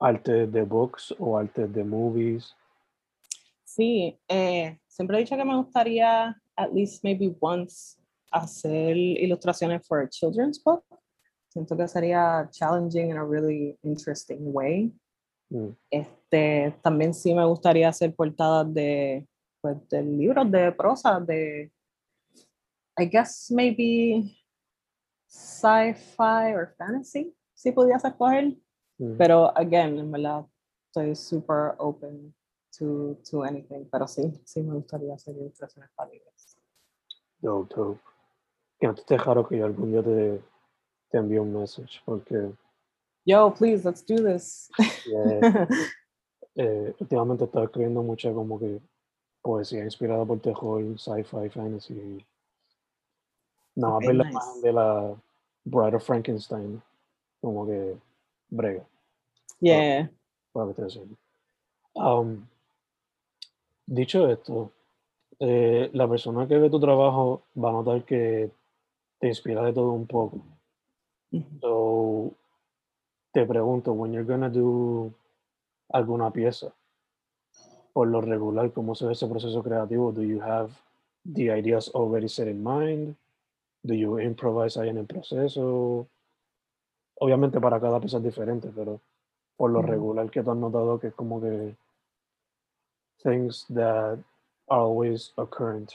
arte 0.00 0.46
de 0.46 0.64
books 0.64 1.12
o 1.20 1.36
arte 1.36 1.68
de 1.68 1.84
movies? 1.84 2.54
Sí, 3.64 4.18
eh, 4.28 4.78
siempre 4.88 5.16
he 5.16 5.24
dicho 5.24 5.36
que 5.36 5.44
me 5.44 5.54
gustaría 5.54 6.34
at 6.56 6.74
least 6.74 7.04
maybe 7.04 7.34
once 7.40 7.96
hacer 8.34 8.96
ilustraciones 8.96 9.86
for 9.86 10.02
a 10.02 10.08
children's 10.08 10.62
book. 10.62 10.84
Siento 11.48 11.76
que 11.76 11.86
sería 11.86 12.48
challenging 12.50 13.10
in 13.10 13.16
a 13.16 13.24
really 13.24 13.78
interesting 13.82 14.52
way. 14.52 14.92
Mm. 15.50 15.76
Este, 15.90 16.74
también 16.82 17.14
sí 17.14 17.32
me 17.32 17.44
gustaría 17.44 17.88
hacer 17.88 18.12
portadas 18.14 18.74
de, 18.74 19.26
pues, 19.60 19.76
de 19.88 20.02
libros 20.02 20.50
de 20.50 20.72
prosa, 20.72 21.20
de, 21.20 21.70
I 22.98 23.06
guess 23.06 23.50
maybe 23.50 24.36
sci-fi 25.28 26.54
or 26.54 26.74
fantasy, 26.76 27.32
si 27.54 27.70
pudieras 27.70 28.04
escoger. 28.04 28.56
Mm. 28.98 29.16
Pero, 29.16 29.56
again, 29.56 29.98
en 29.98 30.10
verdad, 30.10 30.44
estoy 30.88 31.14
super 31.14 31.74
open 31.78 32.34
to, 32.76 33.16
to 33.30 33.44
anything. 33.44 33.88
Pero 33.90 34.08
sí, 34.08 34.22
sí 34.44 34.60
me 34.60 34.74
gustaría 34.74 35.14
hacer 35.14 35.36
ilustraciones 35.36 35.90
para 35.94 36.10
libros. 36.10 36.58
Dope, 37.40 37.74
dope. 37.76 38.13
No 38.84 38.94
te 38.94 39.16
raro 39.16 39.48
que 39.48 39.56
yo 39.56 39.64
algún 39.64 39.92
día 39.92 40.02
te, 40.02 40.42
te 41.08 41.18
envíe 41.18 41.38
un 41.38 41.58
message, 41.58 42.00
porque 42.04 42.52
Yo, 43.24 43.50
please, 43.54 43.82
let's 43.82 44.04
do 44.04 44.16
this. 44.16 44.68
yeah, 45.06 45.66
eh, 46.56 46.94
últimamente 47.00 47.44
estaba 47.44 47.64
escribiendo 47.64 48.02
mucha 48.02 48.30
como 48.34 48.58
que 48.58 48.80
poesía 49.40 49.84
inspirada 49.84 50.26
por 50.26 50.38
terror, 50.40 50.82
sci-fi, 50.98 51.48
fantasy. 51.48 52.22
No, 53.76 53.96
Ok, 53.96 54.06
ver 54.06 54.14
la 54.16 54.30
imagen 54.30 54.60
de 54.60 54.72
la 54.72 55.16
Bride 55.64 55.96
of 55.96 56.04
Frankenstein, 56.04 56.82
como 57.40 57.66
que 57.66 57.96
brega, 58.50 58.84
yeah. 59.60 60.10
para 60.52 60.72
eso. 60.86 61.06
Um, 61.94 62.46
dicho 63.86 64.28
esto, 64.28 64.70
eh, 65.40 65.88
la 65.94 66.06
persona 66.06 66.46
que 66.46 66.58
ve 66.58 66.68
tu 66.68 66.78
trabajo 66.78 67.42
va 67.56 67.70
a 67.70 67.72
notar 67.72 68.04
que 68.04 68.50
te 69.24 69.28
inspira 69.28 69.62
de 69.62 69.72
todo 69.72 69.92
un 69.92 70.06
poco. 70.06 70.42
So, 71.62 72.34
te 73.32 73.46
pregunto, 73.46 73.94
when 73.94 74.12
you're 74.12 74.26
gonna 74.26 74.50
do 74.50 75.14
alguna 75.88 76.30
pieza, 76.30 76.74
por 77.94 78.08
lo 78.08 78.20
regular, 78.20 78.70
¿cómo 78.72 78.94
se 78.94 79.06
ve 79.06 79.12
ese 79.12 79.26
proceso 79.26 79.62
creativo? 79.62 80.12
Do 80.12 80.22
you 80.22 80.42
have 80.42 80.72
the 81.24 81.44
ideas 81.58 81.90
already 81.94 82.28
set 82.28 82.48
in 82.48 82.62
mind? 82.62 83.16
Do 83.82 83.94
you 83.94 84.18
improvise 84.20 84.78
ahí 84.78 84.90
en 84.90 84.98
el 84.98 85.06
proceso? 85.06 86.06
Obviamente 87.14 87.58
para 87.62 87.80
cada 87.80 88.00
pieza 88.00 88.18
es 88.18 88.24
diferente, 88.24 88.70
pero 88.76 89.00
por 89.56 89.70
lo 89.70 89.80
regular 89.80 90.30
que 90.30 90.42
tú 90.42 90.50
has 90.50 90.58
notado 90.58 91.00
que 91.00 91.06
es 91.06 91.14
como 91.14 91.40
que 91.40 91.74
things 93.22 93.64
that 93.72 94.18
are 94.68 94.82
always 94.82 95.32
occurrent 95.38 95.94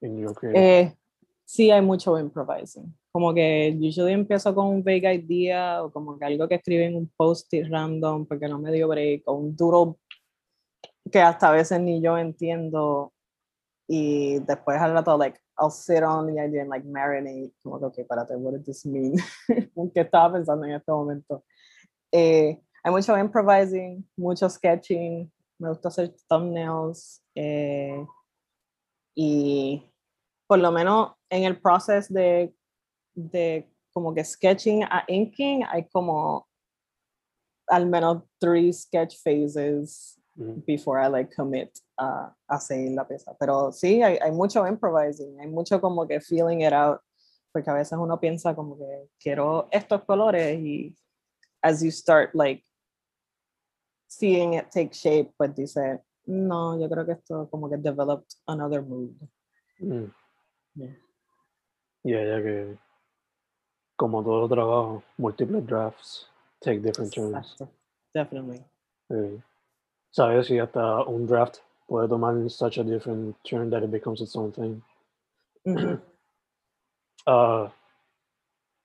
in 0.00 0.16
your 0.16 0.32
creative. 0.32 0.62
Eh, 0.62 0.96
sí, 1.52 1.70
hay 1.70 1.82
mucho 1.82 2.18
improvising. 2.18 2.96
Como 3.12 3.34
que 3.34 3.76
usually 3.78 4.14
empiezo 4.14 4.54
con 4.54 4.68
un 4.68 4.82
vague 4.82 5.12
idea 5.12 5.82
o 5.84 5.92
como 5.92 6.18
que 6.18 6.24
algo 6.24 6.48
que 6.48 6.54
escribí 6.54 6.84
en 6.84 6.96
un 6.96 7.12
post-it 7.14 7.66
random 7.70 8.24
porque 8.24 8.48
no 8.48 8.58
me 8.58 8.72
dio 8.72 8.88
break 8.88 9.22
o 9.26 9.34
un 9.34 9.54
duro 9.54 9.98
que 11.10 11.20
hasta 11.20 11.48
a 11.50 11.52
veces 11.52 11.78
ni 11.78 12.00
yo 12.00 12.16
entiendo 12.16 13.12
y 13.86 14.38
después 14.38 14.80
al 14.80 14.94
rato 14.94 15.18
like 15.18 15.38
I'll 15.58 15.70
sit 15.70 16.02
on 16.02 16.26
the 16.26 16.40
idea 16.40 16.62
and 16.62 16.70
like 16.70 16.86
marinate 16.86 17.52
como 17.62 17.78
que 17.78 17.84
ok, 17.84 17.98
espérate, 17.98 18.34
what 18.36 18.54
does 18.54 18.64
this 18.64 18.86
mean? 18.86 19.16
¿Qué 19.94 20.00
estaba 20.00 20.32
pensando 20.32 20.64
en 20.64 20.72
este 20.72 20.90
momento? 20.90 21.44
Eh, 22.10 22.62
hay 22.82 22.90
mucho 22.90 23.18
improvising, 23.18 24.08
mucho 24.16 24.48
sketching, 24.48 25.30
me 25.58 25.68
gusta 25.68 25.88
hacer 25.88 26.14
thumbnails 26.30 27.22
eh, 27.34 28.06
y 29.14 29.91
por 30.52 30.58
lo 30.58 30.70
menos 30.70 31.12
en 31.30 31.44
el 31.44 31.58
proceso 31.58 32.12
de, 32.12 32.54
de 33.14 33.72
como 33.90 34.12
que 34.12 34.22
sketching 34.22 34.82
a 34.82 35.02
inking 35.08 35.64
hay 35.64 35.88
como 35.88 36.46
al 37.68 37.86
menos 37.86 38.24
three 38.38 38.70
sketch 38.70 39.16
phases 39.24 40.20
Ujú. 40.36 40.62
before 40.66 41.00
I 41.02 41.08
like 41.08 41.34
commit 41.34 41.70
a 41.96 42.36
a 42.46 42.60
seguir 42.60 42.92
la 42.92 43.08
pieza. 43.08 43.34
Pero 43.40 43.72
sí, 43.72 44.02
hay, 44.02 44.18
hay 44.18 44.30
mucho 44.30 44.66
improvising, 44.66 45.40
hay 45.40 45.48
mucho 45.48 45.80
como 45.80 46.06
que 46.06 46.20
feeling 46.20 46.60
it 46.60 46.74
out, 46.74 47.00
porque 47.50 47.70
a 47.70 47.74
veces 47.74 47.98
uno 47.98 48.20
piensa 48.20 48.54
como 48.54 48.76
que 48.76 49.08
quiero 49.18 49.68
estos 49.70 50.04
colores 50.04 50.60
y 50.60 50.94
as 51.62 51.82
you 51.82 51.90
start 51.90 52.34
like 52.34 52.62
seeing 54.06 54.52
it 54.52 54.66
take 54.70 54.90
shape, 54.92 55.32
pues 55.38 55.54
dice, 55.54 56.02
no, 56.26 56.78
yo 56.78 56.90
creo 56.90 57.06
que 57.06 57.12
esto 57.12 57.48
como 57.50 57.70
que 57.70 57.78
developed 57.78 58.34
another 58.46 58.82
mood. 58.82 59.14
Mm. 59.80 59.88
Yeah. 59.88 60.21
Yeah, 62.04 62.24
ya 62.24 62.42
que 62.42 62.78
como 63.96 64.22
todo 64.22 64.48
trabajo, 64.48 65.02
múltiples 65.18 65.66
drafts 65.66 66.26
take 66.60 66.80
different 66.80 67.12
turns. 67.12 67.56
Definitely. 68.14 68.64
Eh, 69.10 69.40
Sabes 70.10 70.46
si 70.46 70.58
hasta 70.58 71.04
un 71.04 71.26
draft 71.26 71.58
puede 71.86 72.08
tomar 72.08 72.34
such 72.50 72.78
a 72.78 72.84
different 72.84 73.36
turn 73.44 73.70
that 73.70 73.82
it 73.82 73.90
becomes 73.90 74.20
its 74.20 74.36
own 74.36 74.52
thing. 74.52 74.82
Ah, 77.24 77.72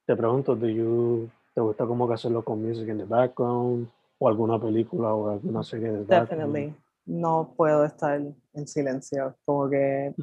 te 0.06 0.15
pregunto, 0.15 0.56
do 0.56 0.67
you, 0.67 1.27
¿te 1.56 1.62
gusta 1.62 1.88
como 1.88 2.08
que 2.08 2.13
hacerlo 2.13 2.44
con 2.44 2.62
music 2.62 2.88
in 2.88 3.00
the 3.00 3.06
background? 3.06 3.89
o 4.20 4.27
alguna 4.27 4.60
película 4.60 5.13
o 5.13 5.29
alguna 5.29 5.63
serie 5.63 5.91
de. 5.91 6.06
Definitely. 6.06 6.75
No 7.06 7.53
puedo 7.56 7.86
estar 7.86 8.22
en 8.53 8.67
silencio. 8.67 9.36
Como 9.46 9.70
que. 9.70 10.13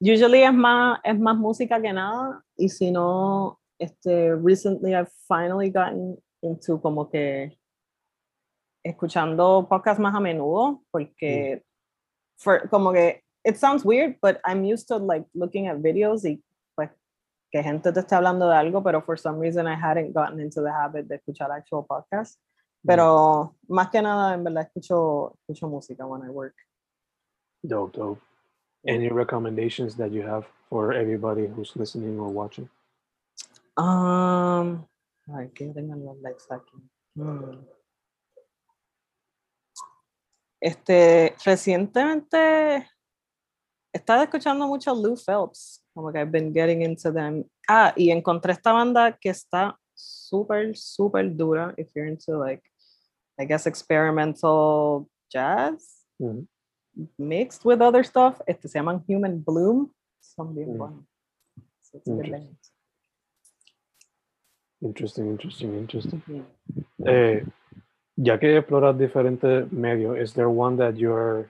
Usually 0.00 0.42
es 0.42 0.52
más, 0.52 1.00
es 1.04 1.18
más 1.18 1.36
música 1.36 1.80
que 1.80 1.92
nada. 1.92 2.42
Y 2.56 2.68
si 2.68 2.90
no, 2.90 3.58
este, 3.78 4.34
recently 4.34 4.94
I've 4.94 5.10
finally 5.28 5.70
gotten 5.70 6.18
into 6.42 6.80
como 6.80 7.08
que 7.08 7.56
escuchando 8.84 9.66
podcasts 9.68 10.00
más 10.00 10.14
a 10.14 10.20
menudo 10.20 10.82
porque 10.92 11.62
for, 12.38 12.68
como 12.68 12.92
que 12.92 13.22
it 13.44 13.56
sounds 13.56 13.84
weird 13.84 14.16
but 14.22 14.38
I'm 14.44 14.64
used 14.64 14.86
to 14.88 14.98
like 14.98 15.26
looking 15.34 15.66
at 15.66 15.78
videos 15.78 16.24
y 16.24 16.42
pues 16.76 16.90
que 17.50 17.62
gente 17.62 17.92
te 17.92 18.00
esté 18.00 18.14
hablando 18.14 18.48
de 18.48 18.54
algo 18.54 18.82
pero 18.82 19.02
for 19.02 19.18
some 19.18 19.40
reason 19.40 19.66
I 19.66 19.74
hadn't 19.74 20.12
gotten 20.12 20.40
into 20.40 20.62
the 20.62 20.70
habit 20.70 21.08
de 21.08 21.16
escuchar 21.16 21.50
actual 21.50 21.84
podcasts 21.84 22.38
pero 22.86 23.56
más 23.68 23.90
que 23.90 24.00
nada 24.00 24.34
en 24.34 24.44
verdad 24.44 24.64
escucho 24.64 25.36
escucho 25.40 25.68
música 25.68 26.06
when 26.06 26.22
I 26.22 26.30
work 26.30 26.54
Dope, 27.62 27.98
dope. 27.98 28.35
Any 28.86 29.08
recommendations 29.08 29.96
that 29.96 30.12
you 30.12 30.22
have 30.22 30.46
for 30.70 30.92
everybody 30.92 31.46
who's 31.46 31.74
listening 31.76 32.18
or 32.18 32.28
watching? 32.30 32.68
um 33.78 34.86
ay 35.36 35.50
que 35.54 35.66
tengan 35.74 36.02
los 36.04 36.16
likes 36.22 36.46
aquí 36.50 36.76
Hmm. 37.14 37.64
Este, 40.60 41.34
recientemente 41.44 42.88
estaba 43.92 44.22
escuchando 44.24 44.66
mucho 44.66 44.94
Lou 44.94 45.16
Phelps, 45.16 45.82
como 45.94 46.10
que 46.12 46.18
I've 46.20 46.30
been 46.30 46.52
getting 46.52 46.82
into 46.82 47.12
them. 47.12 47.44
Ah, 47.68 47.92
y 47.96 48.10
encontré 48.10 48.52
esta 48.52 48.72
banda 48.72 49.12
que 49.18 49.30
está 49.30 49.78
súper, 49.94 50.74
súper 50.76 51.34
dura, 51.36 51.74
if 51.78 51.90
you're 51.94 52.08
into 52.08 52.38
like, 52.38 52.62
I 53.38 53.44
guess 53.46 53.66
experimental 53.66 55.08
jazz 55.30 56.04
Mhm. 56.20 56.46
Mixed 57.18 57.64
with 57.64 57.80
other 57.80 58.04
stuff. 58.04 58.40
Este 58.46 58.68
se 58.68 58.78
llaman 58.78 59.02
Human 59.08 59.42
Bloom. 59.42 59.92
Son 60.20 60.54
bien 60.54 60.74
Mm. 60.74 60.78
buenos. 60.78 61.04
So 61.80 61.98
it's 61.98 62.08
a 62.08 62.12
good 62.12 62.26
Interesting. 62.26 62.58
Interesting, 64.80 65.26
interesting, 65.30 65.74
interesting. 65.74 66.22
Yeah. 66.26 66.44
Eh, 67.06 67.46
ya 68.16 68.38
que 68.38 68.58
exploras 68.58 68.96
diferentes 68.98 69.70
medios, 69.72 70.18
is 70.18 70.34
there 70.34 70.48
one 70.48 70.76
that 70.76 70.96
you're 70.96 71.48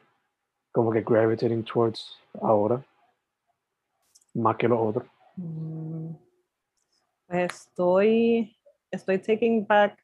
como 0.72 0.92
que 0.92 1.02
gravitating 1.02 1.64
towards 1.64 2.16
ahora? 2.40 2.84
Más 4.34 4.56
que 4.56 4.68
los 4.68 4.78
otros. 4.78 5.08
Mm, 5.36 6.14
Estoy, 7.28 8.56
estoy 8.92 9.18
taking 9.18 9.64
back 9.66 9.98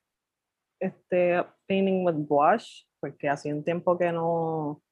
este 0.81 1.45
painting 1.69 2.05
with 2.05 2.17
gouache, 2.27 2.85
porque 3.01 3.29
hacía 3.29 3.55
un 3.55 3.63
tiempo 3.63 3.97
que 3.97 4.11
no, 4.11 4.83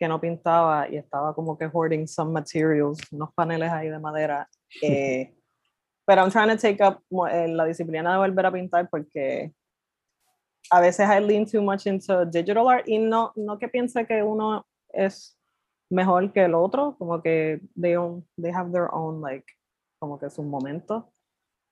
que 0.00 0.08
no 0.08 0.18
pintaba 0.18 0.88
y 0.88 0.96
estaba 0.96 1.34
como 1.34 1.58
que 1.58 1.66
hoarding 1.66 2.08
some 2.08 2.32
materials, 2.32 2.98
unos 3.12 3.28
paneles 3.34 3.70
ahí 3.70 3.90
de 3.90 3.98
madera. 3.98 4.48
eh, 4.82 5.34
pero 6.06 6.22
I'm 6.22 6.30
trying 6.30 6.48
to 6.48 6.56
take 6.56 6.82
up 6.82 7.02
eh, 7.30 7.46
la 7.48 7.66
disciplina 7.66 8.12
de 8.12 8.18
volver 8.18 8.46
a 8.46 8.50
pintar 8.50 8.88
porque 8.88 9.52
a 10.70 10.80
veces 10.80 11.06
I 11.06 11.20
lean 11.20 11.44
too 11.44 11.60
much 11.60 11.86
into 11.86 12.24
digital 12.24 12.66
art 12.68 12.88
y 12.88 12.98
no, 12.98 13.32
no 13.36 13.58
que 13.58 13.68
piense 13.68 14.06
que 14.06 14.22
uno 14.22 14.64
es 14.88 15.36
mejor 15.90 16.32
que 16.32 16.44
el 16.44 16.54
otro, 16.54 16.96
como 16.98 17.20
que 17.20 17.60
they, 17.78 17.96
own, 17.96 18.26
they 18.40 18.50
have 18.50 18.72
their 18.72 18.88
own 18.92 19.20
like 19.20 19.44
como 20.00 20.18
que 20.18 20.30
sus 20.30 20.46
momentos, 20.46 21.04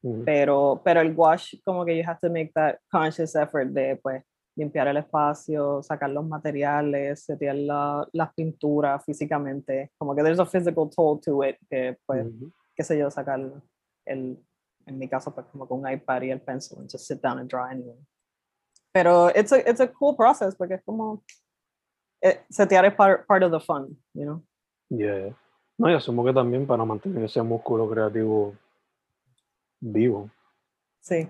Ujú. 0.02 0.24
pero, 0.26 0.82
pero 0.84 1.00
el 1.00 1.14
wash 1.14 1.54
como 1.64 1.84
que 1.86 1.96
you 1.96 2.04
have 2.06 2.20
to 2.20 2.28
make 2.28 2.52
that 2.54 2.76
conscious 2.92 3.34
effort 3.34 3.68
de 3.68 3.96
pues 3.96 4.22
limpiar 4.58 4.88
el 4.88 4.96
espacio, 4.96 5.82
sacar 5.82 6.10
los 6.10 6.26
materiales, 6.26 7.22
setear 7.24 7.54
la- 7.54 8.08
las 8.12 8.34
pinturas 8.34 9.04
físicamente, 9.04 9.92
como 9.96 10.14
que 10.16 10.22
there's 10.22 10.40
a 10.40 10.44
physical 10.44 10.90
toll 10.90 11.20
to 11.20 11.44
it, 11.44 11.56
que 11.70 11.96
pues, 12.04 12.26
Ujú. 12.26 12.52
qué 12.74 12.82
sé 12.82 12.98
yo, 12.98 13.08
sacar 13.10 13.40
el, 14.04 14.36
en 14.86 14.98
mi 14.98 15.08
caso 15.08 15.32
pues 15.34 15.46
como 15.52 15.66
con 15.68 15.80
un 15.80 15.88
iPad 15.90 16.22
y 16.22 16.30
el 16.30 16.40
pencil 16.40 16.78
and 16.80 16.90
just 16.90 17.06
sit 17.06 17.20
down 17.22 17.38
and 17.38 17.48
draw 17.48 17.66
anyway. 17.66 17.96
Pero 18.92 19.28
it's 19.30 19.52
a, 19.52 19.58
it's 19.58 19.80
a 19.80 19.86
cool 19.92 20.16
process 20.16 20.56
porque 20.56 20.74
es 20.74 20.82
como, 20.84 21.22
eh, 22.20 22.40
setear 22.50 22.84
es 22.86 22.94
part, 22.94 23.26
part 23.26 23.44
of 23.44 23.52
the 23.52 23.60
fun, 23.60 23.96
you 24.14 24.24
know? 24.24 24.42
Yeah. 24.90 25.34
No, 25.78 25.88
y 25.88 25.94
asumo 25.94 26.24
que 26.24 26.32
también 26.32 26.66
para 26.66 26.84
mantener 26.84 27.22
ese 27.24 27.40
músculo 27.42 27.88
creativo 27.88 28.54
vivo. 29.80 30.28
Sí. 31.00 31.28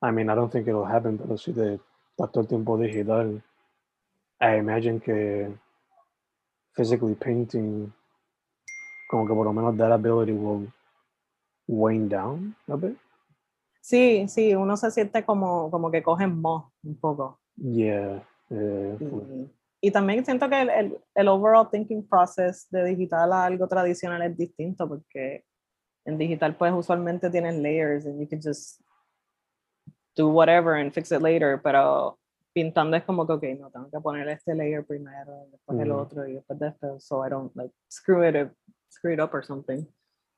I 0.00 0.10
mean, 0.10 0.30
I 0.30 0.34
don't 0.34 0.50
think 0.50 0.68
it'll 0.68 0.86
happen, 0.86 1.18
pero 1.18 1.36
si 1.36 1.52
te 1.52 1.74
estás 2.10 2.30
todo 2.32 2.42
el 2.42 2.48
tiempo 2.48 2.76
digital, 2.78 3.42
I 4.40 4.58
imagine 4.58 5.00
que 5.00 5.52
physically 6.74 7.14
painting, 7.14 7.92
como 9.10 9.26
que 9.26 9.34
por 9.34 9.44
lo 9.44 9.52
menos 9.52 9.76
that 9.76 9.90
ability 9.90 10.32
will 10.32 10.72
wane 11.66 12.08
down 12.08 12.54
a 12.68 12.76
bit. 12.76 12.96
Sí, 13.80 14.26
sí, 14.28 14.54
uno 14.54 14.76
se 14.76 14.90
siente 14.90 15.24
como, 15.24 15.70
como 15.70 15.90
que 15.90 16.02
coge 16.02 16.26
mo 16.26 16.72
un 16.84 17.00
poco. 17.00 17.40
Yeah. 17.56 18.22
eh, 18.50 18.96
Y, 19.00 19.88
y 19.88 19.90
también 19.90 20.24
siento 20.24 20.48
que 20.48 20.60
el, 20.60 20.70
el, 20.70 20.98
el 21.14 21.28
overall 21.28 21.68
thinking 21.70 22.06
process 22.06 22.68
de 22.70 22.84
digital 22.84 23.32
a 23.32 23.44
algo 23.46 23.66
tradicional 23.66 24.22
es 24.22 24.36
distinto 24.36 24.88
porque 24.88 25.44
en 26.04 26.18
digital 26.18 26.56
pues 26.56 26.72
usualmente 26.72 27.30
tienes 27.30 27.56
layers 27.56 28.06
and 28.06 28.20
you 28.20 28.28
can 28.28 28.40
just 28.40 28.80
do 30.18 30.28
whatever 30.28 30.74
and 30.74 30.92
fix 30.92 31.12
it 31.12 31.22
later, 31.22 31.60
pero 31.62 32.18
pintando 32.52 32.96
es 32.96 33.04
como 33.04 33.24
que, 33.24 33.32
ok, 33.34 33.42
no, 33.60 33.70
tengo 33.70 33.88
que 33.88 34.00
poner 34.00 34.28
este 34.28 34.52
layer 34.54 34.84
primero, 34.84 35.46
después 35.52 35.78
el 35.78 35.92
Ujú. 35.92 36.00
otro 36.00 36.26
y 36.26 36.34
después 36.34 36.58
de 36.58 36.68
esto, 36.68 36.98
so 36.98 37.24
I 37.24 37.30
don't 37.30 37.54
like 37.54 37.72
screw 37.88 38.22
it 38.28 38.34
up, 38.34 38.50
screw 38.90 39.12
it 39.12 39.20
up 39.20 39.30
or 39.32 39.44
something. 39.44 39.86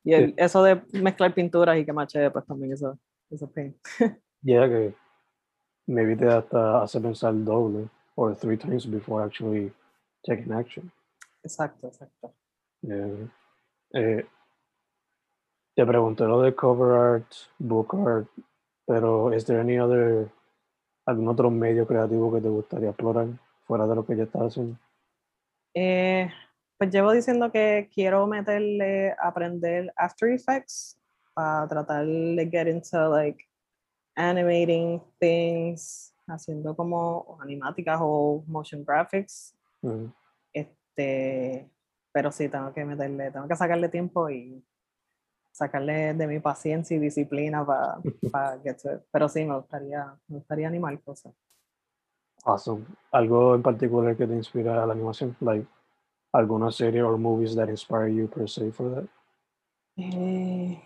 Y 0.05 0.13
el- 0.13 0.35
eso 0.37 0.63
de 0.63 0.83
mezclar 0.93 1.33
pinturas 1.33 1.79
y 1.79 1.85
que 1.87 1.93
machee, 1.93 2.31
pues 2.31 2.45
también 2.47 2.73
eso 2.75 2.99
es 3.31 3.43
a 3.43 3.47
pain. 3.47 3.75
yeah, 4.43 4.69
que 4.69 4.95
maybe 5.87 6.15
te 6.15 6.29
hasta 6.29 6.83
hace 6.83 7.01
pensar 7.01 7.33
doble 7.45 7.89
or 8.17 8.35
three 8.35 8.59
times 8.59 8.87
before 8.87 9.25
actually 9.25 9.73
taking 10.27 10.53
action. 10.53 10.93
Exacto, 11.43 11.89
exacto. 11.89 12.35
Yeah. 12.83 13.29
Eh, 13.95 14.27
te 15.75 15.87
pregunté 15.87 16.25
lo 16.25 16.43
de 16.43 16.55
cover 16.55 16.93
art, 16.93 17.33
book 17.59 17.95
art, 17.95 18.29
pero 18.91 19.33
¿is 19.33 19.45
there 19.45 19.61
any 19.61 19.79
other, 19.79 20.29
algún 21.07 21.29
otro 21.29 21.49
medio 21.49 21.87
creativo 21.87 22.33
que 22.33 22.41
te 22.41 22.49
gustaría 22.49 22.89
explorar 22.89 23.29
fuera 23.65 23.87
de 23.87 23.95
lo 23.95 24.05
que 24.05 24.17
ya 24.17 24.25
estás 24.25 24.43
haciendo? 24.43 24.77
Eh, 25.77 26.29
pues 26.77 26.91
llevo 26.91 27.13
diciendo 27.13 27.53
que 27.53 27.89
quiero 27.95 28.27
meterle, 28.27 29.15
aprender 29.23 29.93
After 29.97 30.29
Effects 30.31 31.01
para 31.35 31.69
tratar 31.69 32.05
de 32.05 32.49
get 32.51 32.67
into 32.67 33.09
like 33.11 33.45
animating 34.17 35.01
things, 35.21 36.13
haciendo 36.27 36.75
como 36.75 37.39
animáticas 37.41 38.01
o 38.03 38.43
motion 38.49 38.85
graphics. 38.85 39.55
Ujú. 39.83 40.13
Este, 40.53 41.71
pero 42.11 42.33
sí, 42.33 42.49
tengo 42.49 42.75
que 42.75 42.85
meterle, 42.85 43.31
tengo 43.31 43.47
que 43.47 43.55
sacarle 43.55 43.89
tiempo 43.89 44.29
y 44.29 44.61
sacarle 45.61 46.15
de 46.15 46.27
mi 46.27 46.41
paciencia 46.41 46.97
y 46.97 47.01
disciplina 47.01 47.67
para 47.67 48.57
it. 48.65 48.79
Pero 49.13 49.29
sí, 49.29 49.45
me 49.45 49.57
gustaría, 49.57 50.17
me 50.29 50.39
gustaría 50.39 50.67
animar 50.67 50.99
cosas. 51.03 51.35
Awesome. 52.45 52.87
¿Algo 53.13 53.55
en 53.55 53.63
particular 53.63 54.17
que 54.17 54.27
te 54.27 54.35
inspira 54.35 54.83
a 54.83 54.87
la 54.87 54.95
animación? 54.95 55.37
Like, 55.41 55.67
alguna 56.33 56.71
serie 56.73 57.03
or 57.03 57.19
movies 57.19 57.55
that 57.57 57.69
inspire 57.69 58.09
you 58.09 58.27
per 58.27 58.49
se 58.49 58.71
for 58.71 58.95
that? 58.95 59.05
Eh, 59.99 60.81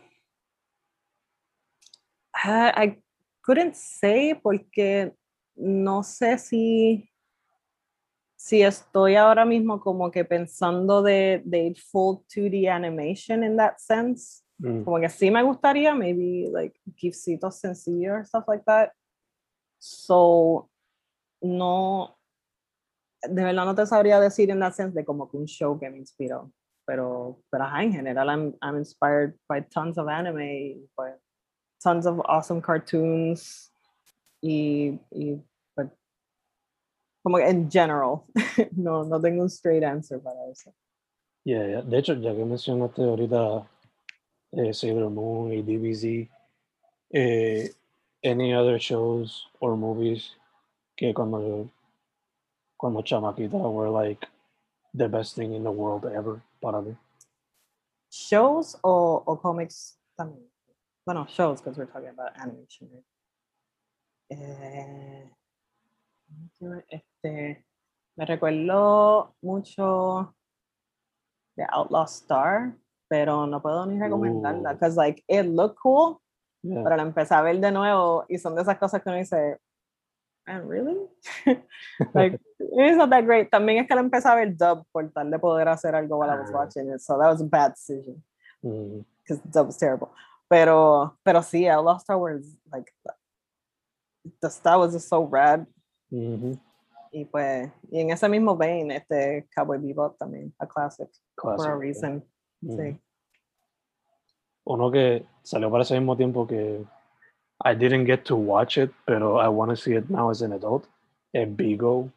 ah, 2.34 2.72
I 2.76 3.00
couldn't 3.42 3.76
say 3.76 4.34
porque 4.34 5.12
no 5.54 6.02
sé 6.02 6.36
si, 6.38 7.08
si 8.34 8.62
estoy 8.62 9.14
ahora 9.14 9.44
mismo 9.44 9.78
como 9.78 10.10
que 10.10 10.24
pensando 10.24 11.00
de, 11.00 11.42
de 11.44 11.76
full 11.92 12.24
2D 12.26 12.68
animation 12.68 13.44
in 13.44 13.56
that 13.56 13.78
sense. 13.78 14.43
Mm, 14.58 14.84
Como 14.84 15.00
que 15.00 15.08
sí 15.08 15.30
me 15.30 15.42
gustaría, 15.42 15.94
maybe 15.94 16.48
like 16.52 16.78
gifsitos 16.96 17.56
sencillos 17.60 18.12
or 18.12 18.24
stuff 18.24 18.44
like 18.46 18.64
that. 18.66 18.92
So, 19.78 20.70
no, 21.42 22.16
de 23.22 23.44
verdad 23.44 23.64
no 23.64 23.74
te 23.74 23.86
sabría 23.86 24.20
decir 24.20 24.50
en 24.50 24.60
that 24.60 24.72
sense 24.74 24.94
de 24.94 25.04
como 25.04 25.28
que 25.28 25.36
un 25.36 25.46
show 25.46 25.78
que 25.78 25.90
me 25.90 25.98
inspiró. 25.98 26.52
Pero, 26.86 27.40
pero 27.50 27.64
ajá, 27.64 27.82
en 27.82 27.92
general, 27.92 28.28
I'm, 28.28 28.54
I'm 28.60 28.76
inspired 28.76 29.34
by 29.48 29.62
tons 29.62 29.96
of 29.98 30.08
anime, 30.08 30.86
by 30.96 31.14
tons 31.82 32.06
of 32.06 32.20
awesome 32.26 32.60
cartoons, 32.60 33.70
y, 34.42 35.00
y 35.10 35.40
pues, 35.74 35.88
como 37.22 37.38
que 37.38 37.48
en 37.48 37.70
general, 37.70 38.24
no, 38.76 39.04
no 39.04 39.18
tengo 39.18 39.42
un 39.42 39.48
straight 39.48 39.82
answer 39.82 40.20
para 40.20 40.46
eso. 40.50 40.74
Yeah, 41.44 41.66
yeah. 41.66 41.82
De 41.82 41.98
hecho, 41.98 42.14
ya 42.14 42.34
que 42.34 42.44
mencionaste 42.44 43.02
ahorita 43.02 43.66
eh, 44.56 44.72
Sailor 44.72 45.10
Moon 45.10 45.52
y 45.52 45.62
DBZ, 45.62 46.28
eh, 47.12 47.70
any 48.22 48.54
other 48.54 48.78
shows 48.78 49.46
or 49.60 49.76
movies 49.76 50.36
que 50.96 51.12
cuando 51.12 51.70
cuando 52.76 53.02
chamaquita 53.02 53.56
were 53.70 53.90
like 53.90 54.26
the 54.94 55.08
best 55.08 55.34
thing 55.34 55.54
in 55.54 55.64
the 55.64 55.70
world 55.70 56.04
ever 56.06 56.42
para 56.60 56.80
mí. 56.80 56.96
Shows 58.10 58.76
or, 58.82 59.22
o 59.26 59.36
comics 59.36 59.98
también. 60.18 60.48
Bueno, 61.04 61.26
shows 61.28 61.60
because 61.60 61.76
we're 61.76 61.86
talking 61.86 62.10
about 62.10 62.32
animation. 62.38 62.88
right? 62.92 63.04
Eh, 64.30 65.30
este, 66.88 67.64
me 68.16 68.24
recuerdo 68.24 69.34
mucho 69.42 70.34
de 71.56 71.64
Outlaw 71.70 72.06
Star, 72.06 72.76
pero 73.08 73.46
no 73.46 73.60
puedo 73.62 73.86
ni 73.86 73.98
recomendarla 74.00 74.72
because 74.74 74.96
like 74.96 75.22
it 75.28 75.46
looked 75.46 75.76
cool, 75.82 76.20
Yeah. 76.66 76.82
pero 76.82 76.96
la 76.96 77.02
empecé 77.02 77.34
a 77.34 77.42
ver 77.42 77.60
de 77.60 77.70
nuevo 77.70 78.24
y 78.26 78.38
son 78.38 78.54
de 78.54 78.62
esas 78.62 78.78
cosas 78.78 79.02
que 79.02 79.10
uno 79.10 79.18
dice, 79.18 79.58
man, 80.46 80.66
really? 80.66 80.96
like, 82.14 82.40
it's 82.58 82.96
not 82.96 83.10
that 83.10 83.24
great. 83.26 83.50
También 83.50 83.78
es 83.82 83.86
que 83.86 83.94
la 83.94 84.00
empecé 84.00 84.26
a 84.30 84.34
ver 84.34 84.56
dub 84.56 84.82
por 84.90 85.10
tal 85.12 85.30
de 85.30 85.38
poder 85.38 85.68
hacer 85.68 85.94
algo 85.94 86.16
while 86.18 86.30
I 86.32 86.38
was 86.40 86.50
Ah. 86.50 86.60
watching 86.60 86.90
it, 86.90 87.00
so 87.00 87.18
that 87.18 87.28
was 87.30 87.42
a 87.42 87.44
bad 87.44 87.72
decision 87.74 88.22
Mm, 88.62 89.04
because 89.22 89.42
dub 89.44 89.66
was 89.66 89.76
terrible. 89.76 90.08
Pero, 90.48 91.18
pero 91.22 91.42
sí, 91.42 91.66
Outlaw 91.68 91.96
Star 91.98 92.16
was 92.16 92.56
like, 92.72 92.90
the 94.40 94.48
style 94.48 94.80
was 94.80 94.92
just 94.94 95.08
so 95.08 95.26
rad. 95.26 95.66
mhm. 96.10 96.58
Y 97.12 97.26
pues, 97.26 97.70
y 97.92 98.00
en 98.00 98.10
ese 98.10 98.26
mismo 98.28 98.56
vein, 98.56 98.90
este 98.90 99.46
Cowboy 99.54 99.78
Bebop 99.78 100.16
también, 100.18 100.52
a 100.58 100.66
classic, 100.66 101.10
for 101.36 101.54
Classic, 101.56 101.66
a 101.66 101.72
yeah. 101.74 101.78
reason. 101.78 102.12
Mhm. 102.20 102.22
Sí. 102.66 102.98
Uno 104.64 104.90
que 104.90 105.26
salió 105.42 105.70
para 105.70 105.82
ese 105.82 105.94
mismo 105.94 106.16
tiempo 106.16 106.46
que 106.46 106.84
I 107.64 107.74
didn't 107.74 108.06
get 108.06 108.24
to 108.24 108.36
watch 108.36 108.78
it, 108.78 108.90
pero 109.04 109.40
I 109.40 109.48
want 109.48 109.70
to 109.70 109.76
see 109.76 109.94
it 109.94 110.08
now 110.08 110.30
as 110.30 110.42
an 110.42 110.52
adult. 110.52 110.86
Es 111.32 111.48
Bigo. 111.54 112.10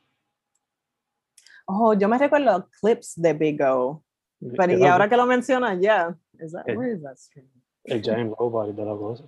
Oh, 1.66 1.94
yo 1.94 2.08
me 2.08 2.18
recuerdo 2.18 2.70
clips 2.80 3.20
de 3.22 3.34
Big 3.34 3.62
O. 3.62 4.04
Pero 4.40 4.78
y 4.78 4.86
ahora 4.86 5.10
que 5.10 5.18
lo 5.18 5.26
mencionas, 5.26 5.80
ya. 5.82 6.16
Is 6.40 6.54
that, 6.54 6.66
where 6.68 6.94
is 6.94 7.02
that 7.02 7.18
stream? 7.18 7.50
El 7.84 8.02
Giant 8.02 8.34
Robot 8.40 8.70
y 8.70 8.74
de 8.74 8.86
la 8.86 8.96
cosa. 8.96 9.24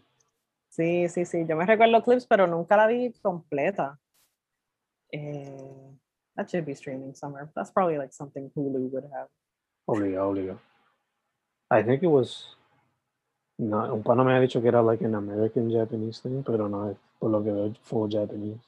Sí, 0.70 1.10
sí, 1.10 1.26
sí. 1.26 1.46
Yo 1.48 1.56
me 1.56 1.66
recuerdo 1.66 2.02
clips, 2.04 2.26
pero 2.26 2.48
nunca 2.48 2.78
la 2.78 2.88
vi 2.88 3.12
completa. 3.22 4.00
Eh, 5.12 5.98
that 6.36 6.48
should 6.48 6.66
be 6.66 6.74
streaming 6.74 7.14
somewhere. 7.16 7.50
That's 7.56 7.72
probably 7.72 7.98
like 7.98 8.14
something 8.14 8.52
Hulu 8.56 8.90
would 8.92 9.06
have. 9.12 9.30
Obligado, 9.86 10.30
obligado. 10.30 10.60
I 11.72 11.84
think 11.84 12.04
it 12.04 12.08
was. 12.08 12.56
No, 13.58 13.94
un 13.94 14.04
pana 14.04 14.24
me 14.24 14.34
ha 14.34 14.40
dicho 14.40 14.62
que 14.62 14.70
era 14.70 14.82
like 14.82 15.04
an 15.04 15.16
American 15.16 15.70
Japanese 15.70 16.22
thing, 16.22 16.44
pero 16.44 16.68
no, 16.70 16.96
por 17.20 17.30
lo 17.30 17.44
que 17.44 17.52
veo, 17.52 17.74
full 17.84 18.10
Japanese. 18.10 18.62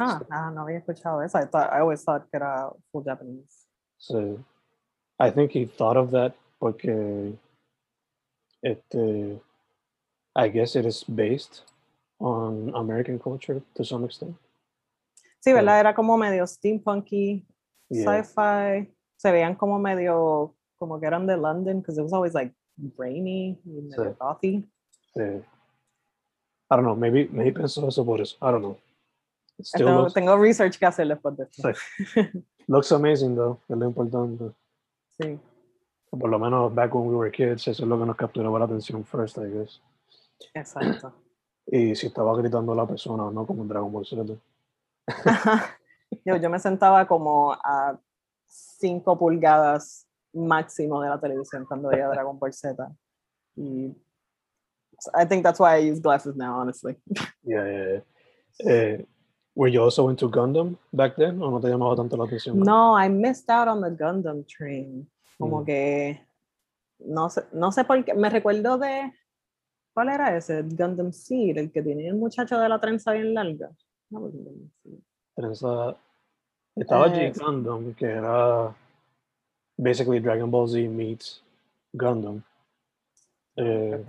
Ah, 0.00 0.20
ah, 0.30 0.50
no 0.50 0.62
había 0.62 0.78
escuchado 0.78 1.22
eso. 1.22 1.38
I 1.38 1.44
thought 1.44 1.70
I 1.70 1.80
always 1.80 2.02
thought 2.02 2.22
que 2.30 2.36
era 2.36 2.70
full 2.90 3.04
Japanese. 3.04 3.66
So 3.98 4.38
I 5.18 5.30
think 5.30 5.52
he 5.52 5.66
thought 5.66 5.96
of 5.96 6.10
that 6.12 6.34
porque 6.58 7.36
este, 8.62 9.40
I 10.34 10.48
guess 10.48 10.74
it 10.74 10.86
is 10.86 11.04
based 11.04 11.62
on 12.18 12.72
American 12.74 13.18
culture 13.18 13.60
to 13.74 13.84
some 13.84 14.04
extent. 14.04 14.34
Sí, 15.40 15.52
¿verdad? 15.52 15.80
Era 15.80 15.94
como 15.94 16.16
medio 16.16 16.46
steampunky, 16.46 17.44
Yeah. 17.90 18.22
sci-fi. 18.22 18.90
Se 19.16 19.30
veían 19.30 19.54
como 19.56 19.78
medio, 19.78 20.54
como 20.82 20.98
que 20.98 21.06
eran 21.06 21.28
de 21.28 21.36
London, 21.36 21.78
because 21.80 21.96
it 21.96 22.02
was 22.02 22.12
always 22.12 22.34
like 22.34 22.52
rainy 22.98 23.56
medio 23.64 24.02
Sí. 24.02 24.16
gothy. 24.18 24.68
Eh, 25.14 25.40
I 26.70 26.74
don't 26.74 26.82
know, 26.82 26.96
maybe, 26.96 27.28
maybe 27.30 27.52
pensó 27.52 27.86
eso 27.86 28.04
por 28.04 28.20
eso. 28.20 28.36
I 28.42 28.50
don't 28.50 28.62
know. 28.62 28.76
Tengo, 29.76 29.92
looks, 29.92 30.14
tengo 30.14 30.36
research 30.36 30.76
que 30.78 30.86
hacer 30.86 31.06
después 31.06 31.36
de 31.36 31.44
esto. 31.44 31.68
looks 32.66 32.90
amazing 32.90 33.36
though, 33.36 33.60
es 33.68 33.76
lo 33.76 33.86
importante. 33.86 34.52
Sí. 35.20 35.38
Por 36.10 36.28
lo 36.28 36.38
menos 36.40 36.74
back 36.74 36.92
when 36.92 37.06
we 37.06 37.14
were 37.14 37.30
kids, 37.30 37.68
eso 37.68 37.84
es 37.84 37.88
lo 37.88 37.96
que 37.96 38.06
nos 38.06 38.16
capturaba 38.16 38.58
la 38.58 38.64
atención 38.64 39.04
first, 39.04 39.38
I 39.38 39.50
guess. 39.52 39.80
Exacto. 40.52 41.12
Y 41.64 41.94
si 41.94 42.08
estaba 42.08 42.36
gritando 42.36 42.74
la 42.74 42.88
persona 42.88 43.22
o 43.22 43.30
no, 43.30 43.46
como 43.46 43.62
en 43.62 43.68
Dragon 43.68 43.92
Ball 43.92 44.04
Z. 44.04 44.24
yo, 46.24 46.36
yo 46.36 46.50
me 46.50 46.58
sentaba 46.58 47.06
como 47.06 47.52
a 47.52 47.96
5 48.48 49.16
pulgadas 49.16 50.08
máximo 50.34 51.00
de 51.02 51.08
la 51.08 51.20
televisión 51.20 51.64
cuando 51.66 51.88
veía 51.88 52.08
Dragon 52.08 52.38
Ball 52.38 52.52
Z. 52.52 52.90
Y 53.56 53.94
I 55.14 55.26
think 55.26 55.42
that's 55.42 55.58
why 55.60 55.76
I 55.76 55.90
use 55.90 56.00
glasses 56.00 56.36
now, 56.36 56.58
honestly. 56.60 56.96
Yeah, 57.44 57.64
yeah, 57.66 57.84
yeah. 58.60 58.72
Eh, 58.72 59.04
were 59.56 59.68
you 59.68 59.82
also 59.82 60.08
into 60.08 60.28
Gundam 60.28 60.76
back 60.92 61.16
then? 61.16 61.42
¿O 61.42 61.50
no 61.50 61.60
te 61.60 61.68
llamaba 61.68 61.96
tanto 61.96 62.16
la 62.16 62.24
atención? 62.24 62.56
No, 62.58 62.94
I 62.96 63.08
missed 63.08 63.50
out 63.50 63.66
on 63.68 63.80
the 63.80 63.90
Gundam 63.90 64.44
train. 64.46 65.08
Como 65.38 65.62
Mm. 65.62 65.64
que 65.66 66.20
no 67.00 67.28
sé, 67.30 67.42
no 67.52 67.72
sé 67.72 67.84
por 67.84 68.04
qué. 68.04 68.14
Me 68.14 68.30
recuerdo 68.30 68.78
de. 68.78 69.12
¿Cuál 69.92 70.08
era 70.10 70.36
ese? 70.36 70.62
Gundam 70.62 71.12
Seed, 71.12 71.58
el 71.58 71.72
que 71.72 71.82
tenía 71.82 72.10
el 72.10 72.16
muchacho 72.16 72.58
de 72.58 72.68
la 72.68 72.78
trenza 72.80 73.12
bien 73.12 73.34
larga. 73.34 73.70
No, 74.10 74.20
Gundam 74.20 74.70
Seed. 74.82 74.98
Trenza- 75.34 75.96
Estaba 76.76 77.06
Eh, 77.08 77.32
G 77.34 77.38
Gundam, 77.44 77.92
que 77.94 78.06
era 78.06 78.74
basically 79.82 80.20
Dragon 80.20 80.50
Ball 80.50 80.66
Z 80.68 80.88
meets 80.88 81.42
Gundam. 81.96 82.42
Creo 83.56 83.98
Eh. 83.98 84.04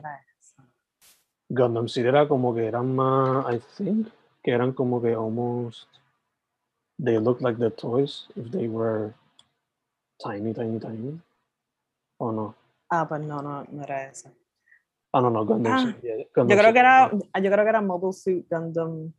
Gundam 1.50 1.88
Seed 1.88 2.06
era 2.06 2.28
como 2.28 2.54
que 2.54 2.66
eran 2.66 2.96
más, 2.96 3.46
I 3.54 3.60
think, 3.78 4.08
que 4.44 4.52
eran 4.52 4.74
como 4.74 5.02
que 5.02 5.14
almost, 5.14 5.88
they 6.98 7.18
looked 7.20 7.42
like 7.42 7.60
the 7.60 7.70
toys 7.70 8.28
if 8.36 8.50
they 8.52 8.68
were 8.68 9.14
tiny, 10.24 10.54
tiny, 10.54 10.80
tiny. 10.80 11.20
¿O 12.20 12.32
no? 12.32 12.56
Ah, 12.90 13.06
pues 13.08 13.22
no, 13.22 13.42
no, 13.42 13.66
no 13.70 13.84
era 13.84 14.10
esa. 14.10 14.32
Ah, 15.14 15.22
no, 15.22 15.30
no, 15.30 15.46
Gundam 15.46 15.74
Ah, 15.74 15.84
Seed. 15.86 16.04
yeah, 16.04 16.26
Gundam 16.34 16.50
Yo 16.50 16.56
creo 16.58 16.64
Seed, 16.66 16.74
que 16.74 16.80
era, 16.80 17.10
yeah. 17.12 17.42
yo 17.42 17.52
creo 17.52 17.66
que 17.66 17.70
era 17.70 17.82
Mobile 17.82 18.14
Suit 18.14 18.48
Gundam. 18.50 19.14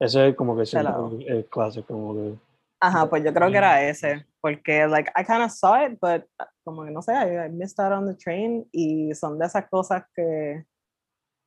Ese 0.00 0.28
es 0.28 0.36
como 0.36 0.56
que 0.56 0.62
el, 0.62 1.26
el 1.28 1.44
clásico, 1.46 1.88
como 1.88 2.14
que 2.14 2.38
Ajá, 2.80 3.08
pues 3.08 3.24
yo 3.24 3.32
creo 3.34 3.50
que 3.50 3.56
era 3.58 3.76
Mm. 3.80 3.88
ese, 3.90 4.26
porque 4.40 4.86
like 4.86 5.10
I 5.16 5.24
kind 5.24 5.42
of 5.42 5.50
saw 5.50 5.84
it, 5.84 5.98
but 6.00 6.24
uh, 6.40 6.44
como 6.64 6.84
que 6.84 6.90
no 6.92 7.02
sé, 7.02 7.12
I, 7.12 7.46
I 7.46 7.48
missed 7.48 7.78
out 7.80 7.92
on 7.92 8.06
the 8.06 8.14
train 8.14 8.68
y 8.72 9.12
son 9.14 9.38
de 9.38 9.46
esas 9.46 9.68
cosas 9.68 10.04
que, 10.14 10.64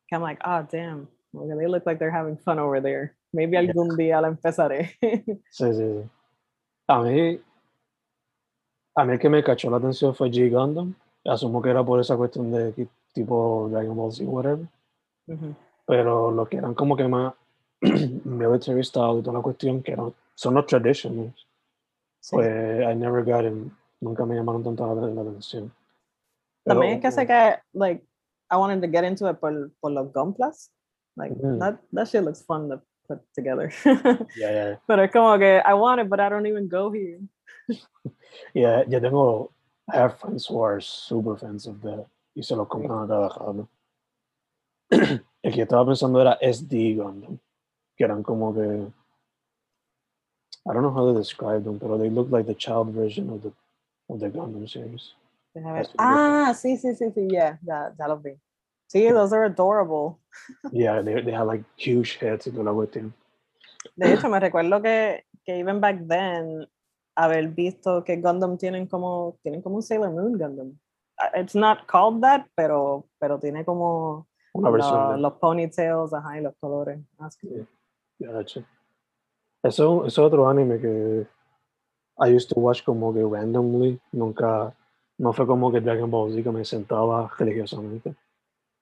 que 0.08 0.16
I'm 0.16 0.22
like, 0.22 0.42
ah, 0.44 0.68
damn, 0.70 1.08
como 1.32 1.48
que 1.48 1.56
they 1.56 1.68
look 1.68 1.86
like 1.86 2.00
they're 2.00 2.12
having 2.16 2.38
fun 2.38 2.60
over 2.60 2.82
there. 2.82 3.16
Maybe 3.34 3.58
algún 3.58 3.96
día 3.96 4.20
la 4.22 4.28
empezaré. 4.28 4.92
Sí, 5.52 5.74
sí, 5.74 5.74
sí. 5.74 6.10
A 6.88 7.00
mí, 7.02 7.40
a 8.98 9.06
mí 9.06 9.14
el 9.14 9.20
que 9.20 9.30
me 9.30 9.42
cachó 9.44 9.70
la 9.70 9.78
atención 9.78 10.14
fue 10.14 10.30
G 10.30 10.50
Gundam. 10.52 10.94
Asumo 11.24 11.62
que 11.62 11.70
era 11.70 11.84
por 11.84 12.00
esa 12.02 12.18
cuestión 12.18 12.52
de 12.52 12.74
tipo 13.14 13.70
Dragon 13.72 13.96
Ball 13.96 14.12
Z, 14.12 14.26
whatever. 14.30 14.66
Ujú. 15.28 15.56
Pero 15.86 16.32
lo 16.32 16.46
que 16.48 16.58
eran 16.58 16.74
como 16.74 16.98
que 16.98 17.08
más 17.08 17.34
military 17.82 18.84
style 18.84 19.20
y 19.20 19.22
toda 19.22 19.38
la 19.38 19.42
cuestión, 19.44 19.82
que 19.82 19.94
eran, 19.94 20.14
son 20.42 20.56
los 20.56 20.66
traditionals, 20.66 21.48
Sí. 22.20 22.36
pues 22.36 22.82
I 22.82 22.96
never 22.96 23.24
got 23.24 23.46
in, 23.46 23.72
nunca 24.00 24.26
me 24.26 24.36
llamaron 24.36 24.64
tanto 24.64 24.86
la, 24.96 25.22
atención. 25.22 25.72
Pero, 26.64 26.80
También 26.80 26.96
es 26.96 27.02
que 27.02 27.12
sé 27.12 27.28
que, 27.28 27.60
like, 27.74 28.04
I 28.50 28.58
wanted 28.58 28.82
to 28.82 28.88
get 28.88 29.04
into 29.04 29.28
it 29.30 29.40
por, 29.40 29.72
por 29.80 29.92
los 29.92 30.12
Gunplas. 30.12 30.72
Like, 31.16 31.36
Ujú. 31.36 31.60
that, 31.60 31.80
that 31.94 32.08
shit 32.08 32.24
looks 32.24 32.42
fun 32.42 32.70
to 32.70 32.82
put 33.08 33.20
together. 33.36 33.72
yeah, 34.36 34.52
yeah, 34.52 34.76
Pero 34.88 35.04
es 35.04 35.12
como 35.12 35.38
que, 35.38 35.62
I 35.64 35.74
want 35.76 36.02
it, 36.02 36.10
but 36.10 36.20
I 36.20 36.30
don't 36.30 36.48
even 36.48 36.68
go 36.68 36.92
here. 36.92 37.20
yeah, 38.54 38.84
yo 38.88 39.00
tengo, 39.00 39.52
I 39.92 39.98
have 39.98 40.20
friends 40.20 40.48
who 40.48 40.60
are 40.62 40.82
super 40.82 41.38
fans 41.38 41.68
of 41.68 41.82
that 41.82 42.06
y 42.36 42.42
se 42.42 42.56
los 42.56 42.68
compran 42.68 43.04
a 43.04 43.30
cada. 43.30 43.68
El 45.44 45.54
que 45.54 45.62
estaba 45.64 45.86
pensando 45.86 46.20
era 46.22 46.38
SD 46.42 46.96
Gundam, 46.96 47.38
que 47.96 48.04
eran 48.04 48.24
como 48.24 48.54
que, 48.54 48.92
I 50.70 50.74
don't 50.74 50.84
know 50.84 50.94
how 50.94 51.12
to 51.12 51.18
describe 51.18 51.64
them, 51.64 51.80
pero 51.80 51.98
they 51.98 52.10
look 52.10 52.30
like 52.30 52.46
the 52.46 52.54
child 52.54 52.90
version 52.94 53.30
of 53.30 53.42
the, 53.42 53.52
of 54.10 54.20
the 54.20 54.30
Gundam 54.30 54.68
series. 54.70 55.16
Ah, 55.98 56.54
sí, 56.56 56.78
sí, 56.78 56.96
sí, 56.96 57.12
sí, 57.12 57.28
yeah, 57.30 57.58
ya, 57.64 57.92
ya 57.98 58.08
los 58.08 58.22
vi. 58.22 58.38
Sí, 58.88 59.10
those 59.12 59.34
are 59.34 59.46
adorable. 59.46 60.20
Yeah, 60.72 61.02
they, 61.02 61.22
they 61.22 61.32
had 61.32 61.48
like 61.48 61.64
huge 61.78 62.18
heads 62.18 62.48
y 62.48 62.52
toda 62.52 62.64
la 62.64 62.74
cuestión. 62.74 63.14
De 63.96 64.14
hecho, 64.14 64.30
me 64.30 64.40
recuerdo 64.40 64.82
que, 64.82 65.24
que 65.46 65.60
even 65.60 65.80
back 65.80 66.08
then, 66.08 66.68
haber 67.16 67.48
visto 67.48 68.04
que 68.04 68.18
Gundam 68.18 68.58
tienen 68.58 68.88
como, 68.88 69.38
tienen 69.44 69.62
como 69.62 69.78
un 69.78 69.82
Sailor 69.82 70.12
Moon 70.12 70.38
Gundam. 70.38 70.78
Uh, 71.18 71.40
It's 71.40 71.56
not 71.56 71.88
called 71.88 72.22
that, 72.22 72.46
pero, 72.56 73.06
pero 73.20 73.40
tiene 73.40 73.66
como 73.66 74.28
Una 74.54 74.72
de 75.14 75.18
los 75.18 75.34
ponytails, 75.34 76.14
ajá, 76.14 76.38
y 76.38 76.42
los 76.42 76.56
colores. 76.60 77.00
That's 77.18 77.38
cool. 77.38 77.68
Yeah, 78.20 78.32
that's 78.34 78.58
it. 78.58 78.66
Eso 79.64 80.06
es 80.06 80.18
otro 80.18 80.50
anime 80.50 80.80
que 80.80 81.28
I 82.20 82.36
used 82.36 82.50
to 82.50 82.60
watch 82.60 82.84
como 82.84 83.14
que 83.14 83.24
randomly. 83.24 84.00
Nunca, 84.12 84.74
no 85.18 85.34
fue 85.34 85.46
como 85.46 85.72
que 85.72 85.82
Dragon 85.82 86.10
Ball 86.10 86.32
Z 86.32 86.44
que 86.44 86.52
me 86.52 86.66
sentaba 86.66 87.32
religiosamente. 87.38 88.16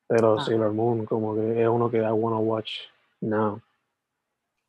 Pero 0.08 0.39
Ah. 0.39 0.44
Sailor 0.44 0.74
Moon, 0.74 1.06
como 1.06 1.36
que 1.36 1.62
es 1.62 1.68
uno 1.68 1.89
que 1.89 1.98
I 1.98 2.12
wanna 2.12 2.39
watch 2.39 2.72
now. 3.22 3.62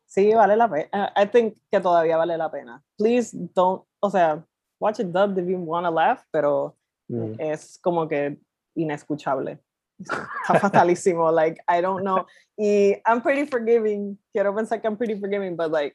Sí, 0.06 0.34
vale 0.34 0.56
la 0.56 0.68
pena. 0.68 1.12
I 1.16 1.26
think 1.28 1.56
que 1.70 1.80
todavía 1.80 2.16
vale 2.16 2.36
la 2.36 2.50
pena. 2.50 2.82
Please 2.98 3.30
don't, 3.54 3.84
o 4.00 4.10
sea, 4.10 4.44
watch 4.80 4.98
it 4.98 5.06
dubbed 5.12 5.38
if 5.38 5.48
you 5.48 5.58
want 5.58 5.86
to 5.86 5.92
laugh, 5.92 6.20
pero 6.32 6.74
Mm. 7.08 7.34
es 7.40 7.78
como 7.82 8.06
que 8.08 8.38
inescuchable. 8.76 9.58
Está 10.00 10.58
fatalísimo. 10.60 11.30
Like, 11.32 11.60
I 11.68 11.80
don't 11.80 12.02
know. 12.02 12.26
Y 12.56 13.00
I'm 13.06 13.20
pretty 13.22 13.46
forgiving. 13.46 14.18
Quiero 14.32 14.54
pensar 14.54 14.80
que 14.80 14.88
I'm 14.88 14.96
pretty 14.96 15.18
forgiving, 15.18 15.56
but 15.56 15.70
like, 15.70 15.94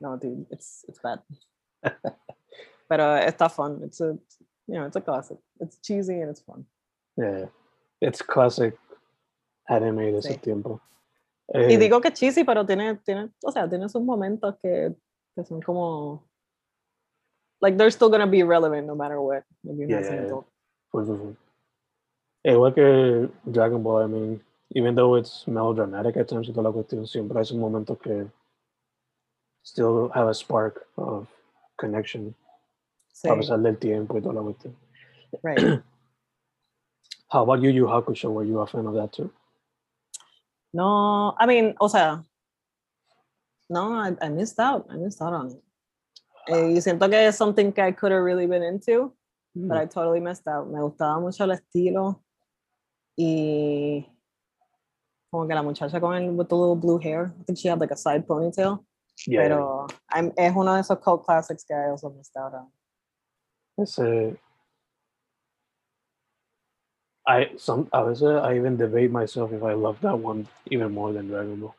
no, 0.00 0.16
dude, 0.16 0.46
it's, 0.50 0.84
it's 0.88 1.00
bad. 1.02 1.20
Pero 2.88 3.04
está 3.16 3.50
fun. 3.50 3.80
It's 3.84 4.00
a, 4.00 4.16
you 4.66 4.74
know, 4.74 4.84
it's 4.86 4.96
a 4.96 5.00
classic. 5.00 5.38
It's 5.60 5.78
cheesy 5.82 6.20
and 6.20 6.30
it's 6.30 6.40
fun. 6.40 6.64
Yeah. 7.16 7.46
It's 8.00 8.22
classic 8.22 8.76
anime 9.68 10.12
de 10.12 10.18
ese 10.18 10.34
Sí. 10.34 10.40
tiempo. 10.40 10.80
Y 11.52 11.74
Eh, 11.74 11.78
digo 11.78 12.00
que 12.00 12.10
cheesy, 12.12 12.44
pero 12.44 12.64
tiene, 12.66 12.96
tiene, 13.04 13.30
o 13.44 13.50
sea, 13.50 13.68
tiene 13.68 13.88
sus 13.88 14.02
momentos 14.02 14.56
que, 14.62 14.94
que 15.34 15.44
son 15.44 15.60
como, 15.62 16.28
like, 17.62 17.76
they're 17.78 17.90
still 17.90 18.10
gonna 18.10 18.26
be 18.26 18.42
relevant 18.42 18.86
no 18.86 18.94
matter 18.94 19.18
what. 19.18 19.42
seeing 19.64 19.88
Yeah. 19.88 20.28
full, 20.28 20.46
full, 20.92 21.36
full. 22.42 22.52
Igual 22.52 22.74
que 22.74 23.28
Dragon 23.44 23.82
Ball, 23.82 24.02
I 24.02 24.06
mean, 24.06 24.40
even 24.74 24.94
though 24.94 25.16
it's 25.16 25.46
melodramatic 25.46 26.16
at 26.16 26.28
times 26.28 26.48
y 26.48 26.52
toda 26.52 26.68
la 26.68 26.72
cuestión, 26.72 27.06
siempre 27.06 27.38
hay 27.38 27.42
esos 27.42 27.56
momentos 27.56 27.98
que 27.98 28.30
still 29.62 30.10
have 30.14 30.28
a 30.28 30.34
spark 30.34 30.86
of 30.96 31.26
connection 31.76 32.34
Sí, 33.12 33.28
a 33.28 33.34
pesar 33.34 33.58
del 33.60 33.76
tiempo 33.78 34.16
y 34.16 34.22
toda 34.22 34.34
la 34.34 34.42
cuestión. 34.42 34.74
right. 35.42 35.58
How 37.30 37.42
about 37.42 37.60
Yu 37.60 37.70
Yu 37.70 37.86
Hakusho? 37.86 38.30
Were 38.30 38.44
you 38.44 38.60
a 38.60 38.66
fan 38.66 38.86
of 38.86 38.94
that 38.94 39.12
too? 39.12 39.30
No, 40.72 41.34
I 41.38 41.46
mean, 41.46 41.74
o 41.80 41.88
sea, 41.88 42.22
no, 43.68 43.92
I, 43.92 44.16
I 44.22 44.28
missed 44.30 44.58
out. 44.58 44.86
I 44.88 44.96
missed 44.96 45.20
out 45.20 45.34
on 45.34 45.50
it. 45.50 45.62
Eh, 46.48 46.72
y 46.72 46.80
siento 46.80 47.10
que 47.10 47.26
es 47.26 47.36
something 47.36 47.72
que 47.72 47.82
I 47.82 47.92
could 47.92 48.12
have 48.12 48.22
really 48.22 48.46
been 48.46 48.62
into, 48.62 49.12
but 49.54 49.76
I 49.76 49.84
totally 49.84 50.20
missed 50.20 50.46
out. 50.46 50.68
Me 50.68 50.80
gustaba 50.80 51.20
mucho 51.20 51.44
el 51.44 51.50
estilo 51.50 52.22
y 53.18 54.06
como 55.30 55.46
que 55.48 55.54
la 55.54 55.62
muchacha 55.62 56.00
con 56.00 56.14
el 56.14 56.30
with 56.30 56.48
the 56.48 56.54
little 56.54 56.76
blue 56.76 56.98
hair. 56.98 57.34
I 57.40 57.42
think 57.44 57.58
she 57.58 57.68
had 57.68 57.80
like 57.80 57.90
a 57.90 57.96
side 57.96 58.26
ponytail. 58.26 58.84
Yeah, 59.26 59.42
Pero 59.42 59.86
I'm, 60.08 60.32
es 60.36 60.54
uno 60.54 60.74
de 60.74 60.80
esos 60.80 61.00
cult 61.02 61.24
classics 61.24 61.64
que 61.64 61.74
I 61.74 61.90
also 61.90 62.10
missed 62.10 62.36
out 62.36 62.54
on. 62.54 62.70
Ese, 63.76 64.38
I 67.26 67.50
some 67.56 67.88
a 67.92 68.04
veces 68.04 68.40
I 68.40 68.56
even 68.56 68.76
debate 68.76 69.10
myself 69.10 69.52
if 69.52 69.62
I 69.64 69.72
love 69.74 70.00
that 70.02 70.16
one 70.16 70.46
even 70.70 70.92
more 70.94 71.12
than 71.12 71.28
Dragon 71.28 71.60
Ball. 71.60 71.74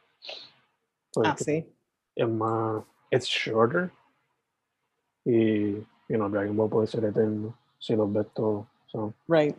Ah, 1.17 1.33
Porque 1.35 1.43
sí. 1.45 1.65
es 2.17 2.27
más, 2.27 2.83
it's 3.11 3.25
shorter 3.27 3.91
y 5.25 5.85
you 6.09 6.17
know 6.17 6.27
Dragon 6.27 6.55
Ball 6.57 6.69
puede 6.69 6.87
ser 6.89 7.05
eterno 7.05 7.53
si 7.79 7.95
los 7.95 8.11
ves. 8.11 8.27
So, 8.35 9.13
Right. 9.27 9.55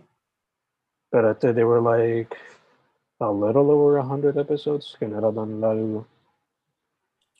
Pero 1.10 1.32
este 1.32 1.52
they 1.52 1.64
were 1.64 1.80
like 1.80 2.36
a 3.20 3.30
little 3.30 3.70
over 3.70 3.98
a 3.98 4.04
hundred 4.04 4.38
episodes 4.38 4.96
que 4.98 5.06
no 5.06 5.18
era 5.18 5.32
tan 5.32 5.60
largo. 5.60 6.06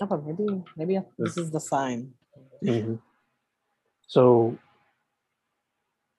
Oh, 0.03 0.07
but 0.07 0.25
maybe, 0.25 0.65
maybe 0.77 1.03
this 1.19 1.37
is 1.37 1.51
the 1.51 1.61
sign. 1.61 2.15
Ujú. 2.63 2.99
So, 4.07 4.55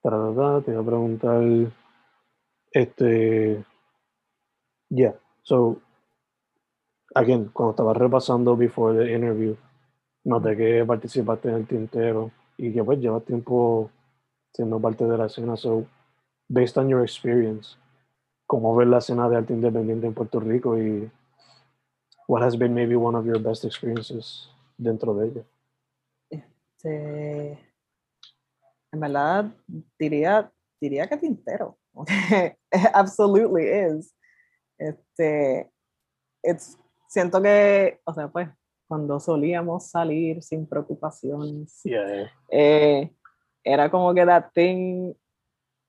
tararara, 0.03 0.61
te 0.61 0.71
iba 0.71 0.81
a 0.81 0.85
preguntar, 0.85 1.43
este, 2.71 3.65
yeah, 4.89 5.13
so, 5.43 5.81
again, 7.15 7.49
cuando 7.53 7.71
estaba 7.71 7.93
repasando 7.93 8.55
before 8.55 8.93
the 8.93 9.13
interview, 9.13 9.57
noté 10.23 10.55
que 10.55 10.85
participaste 10.85 11.49
en 11.49 11.55
el 11.55 11.67
tintero 11.67 12.31
y 12.57 12.71
que 12.71 12.83
pues 12.83 12.99
llevas 12.99 13.25
tiempo 13.25 13.89
siendo 14.53 14.79
parte 14.79 15.05
de 15.05 15.17
la 15.17 15.25
escena, 15.25 15.57
so, 15.57 15.85
based 16.51 16.77
on 16.77 16.89
your 16.89 17.01
experience, 17.03 17.77
¿cómo 18.45 18.75
ves 18.75 18.87
la 18.87 18.97
escena 18.97 19.29
de 19.29 19.37
arte 19.37 19.53
independiente 19.53 20.07
en 20.07 20.13
Puerto 20.13 20.39
Rico 20.39 20.77
y 20.77 21.09
what 22.27 22.43
has 22.43 22.57
been 22.57 22.73
maybe 22.73 22.95
one 22.95 23.15
of 23.15 23.25
your 23.25 23.39
best 23.39 23.63
experiences 23.63 24.49
dentro 24.77 25.13
de 25.15 25.27
ella? 25.27 25.43
Este, 26.29 27.51
en 28.91 28.99
verdad, 28.99 29.45
diría, 29.97 30.51
diría 30.79 31.07
que 31.07 31.17
Tintero. 31.17 31.77
Absolutely 32.93 33.67
is. 33.67 34.13
Este, 34.77 35.71
it's, 36.43 36.77
siento 37.07 37.41
que, 37.41 37.99
o 38.03 38.13
sea, 38.13 38.27
pues, 38.27 38.49
cuando 38.87 39.19
solíamos 39.21 39.89
salir 39.89 40.43
sin 40.43 40.67
preocupaciones, 40.67 41.79
Yeah, 41.83 42.29
eh, 42.49 43.15
era 43.63 43.89
como 43.89 44.13
que 44.13 44.25
that 44.25 44.51
thing 44.53 45.13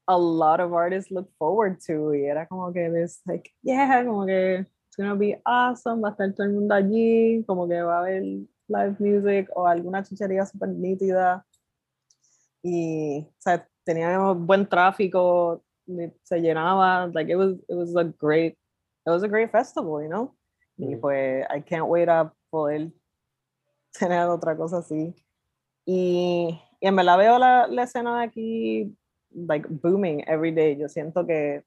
a 0.09 0.17
lot 0.19 0.61
of 0.61 0.73
artists 0.73 1.11
look 1.11 1.31
forward 1.39 1.79
to. 1.87 2.15
Y 2.15 2.25
era 2.27 2.47
como 2.47 2.73
que 2.73 2.91
this 2.91 3.21
like 3.27 3.51
yeah 3.63 4.05
como 4.05 4.27
que 4.27 4.61
it's 4.61 4.97
gonna 4.97 5.15
be 5.15 5.41
awesome 5.45 6.01
va 6.03 6.09
a 6.09 6.13
estar 6.13 6.35
todo 6.35 6.47
el 6.47 6.53
mundo 6.55 6.75
allí 6.75 7.45
como 7.47 7.69
que 7.69 7.81
va 7.83 7.97
a 7.97 8.01
haber 8.01 8.23
live 8.69 8.97
music 8.99 9.49
o 9.55 9.67
alguna 9.67 10.03
chuchería 10.03 10.45
super 10.47 10.69
nítida. 10.69 11.45
Y 12.63 13.27
o 13.29 13.35
sea 13.41 13.67
teníamos 13.85 14.39
buen 14.39 14.67
tráfico 14.69 15.63
se 16.25 16.41
llenaba 16.41 17.09
like 17.13 17.31
it 17.31 17.37
was 17.37 17.55
it 17.69 17.75
was 17.75 17.95
a 17.97 18.05
great 18.05 18.53
it 19.05 19.11
was 19.11 19.25
a 19.25 19.29
great 19.29 19.51
festival 19.51 20.01
you 20.01 20.09
know 20.09 20.33
y 20.79 20.95
Mm. 20.97 21.01
pues 21.01 21.45
I 21.51 21.61
can't 21.61 21.87
wait 21.89 22.09
a 22.09 22.33
poder 22.51 22.91
tener 23.99 24.27
otra 24.29 24.57
cosa 24.57 24.79
así. 24.79 25.15
Y, 25.85 26.59
y 26.81 26.87
en 26.87 26.97
verdad 26.97 27.19
veo 27.19 27.39
la, 27.39 27.67
la 27.67 27.83
escena 27.83 28.19
de 28.21 28.25
aquí, 28.25 28.97
like, 29.35 29.67
booming 29.69 30.23
every 30.29 30.53
day. 30.53 30.77
Yo 30.77 30.89
siento 30.89 31.27
que, 31.27 31.63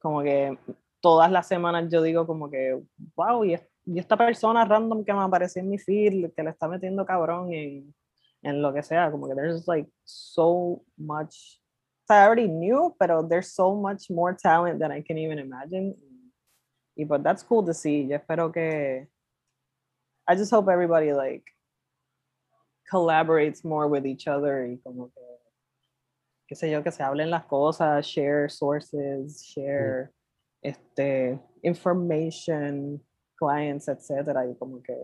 como 0.00 0.22
que 0.22 0.58
todas 1.00 1.30
las 1.30 1.46
semanas 1.48 1.88
yo 1.90 2.02
digo 2.02 2.26
como 2.26 2.50
que, 2.50 2.80
wow, 3.16 3.44
y, 3.44 3.54
es- 3.54 3.66
y 3.86 3.98
esta 3.98 4.16
persona 4.16 4.64
random 4.64 5.04
que 5.04 5.12
me 5.12 5.20
apareció 5.20 5.60
en 5.62 5.70
mi 5.70 5.78
feed, 5.78 6.32
que 6.34 6.42
le 6.42 6.50
está 6.50 6.68
metiendo 6.68 7.04
cabrón 7.04 7.52
en, 7.52 7.94
en 8.42 8.62
lo 8.62 8.72
que 8.72 8.82
sea, 8.82 9.10
como 9.10 9.28
que 9.28 9.34
there's 9.34 9.66
like 9.68 9.88
so 10.04 10.82
much, 10.96 11.60
I 12.08 12.22
already 12.24 12.48
knew, 12.48 12.94
pero 12.98 13.22
there's 13.26 13.52
so 13.54 13.74
much 13.74 14.10
more 14.10 14.34
talent 14.34 14.78
than 14.78 14.92
I 14.92 15.02
can 15.02 15.18
even 15.18 15.38
imagine. 15.38 15.94
Y 16.96 17.04
but 17.04 17.22
that's 17.22 17.42
cool 17.42 17.64
to 17.64 17.74
see. 17.74 18.06
Yo 18.06 18.16
espero 18.16 18.52
que, 18.52 19.08
I 20.26 20.36
just 20.36 20.50
hope 20.52 20.68
everybody 20.70 21.12
like 21.12 21.44
collaborates 22.90 23.64
more 23.64 23.88
with 23.88 24.06
each 24.06 24.28
other 24.28 24.66
y 24.66 24.78
como 24.84 25.08
que, 25.08 25.23
qué 26.46 26.54
sé 26.54 26.70
yo, 26.70 26.82
que 26.82 26.90
se 26.90 27.02
hablen 27.02 27.30
las 27.30 27.46
cosas, 27.46 28.06
share 28.06 28.50
sources, 28.50 29.42
share 29.42 30.10
este, 30.62 31.38
information, 31.62 33.02
clients, 33.36 33.88
etcétera, 33.88 34.46
y 34.46 34.54
como 34.56 34.82
que, 34.82 34.94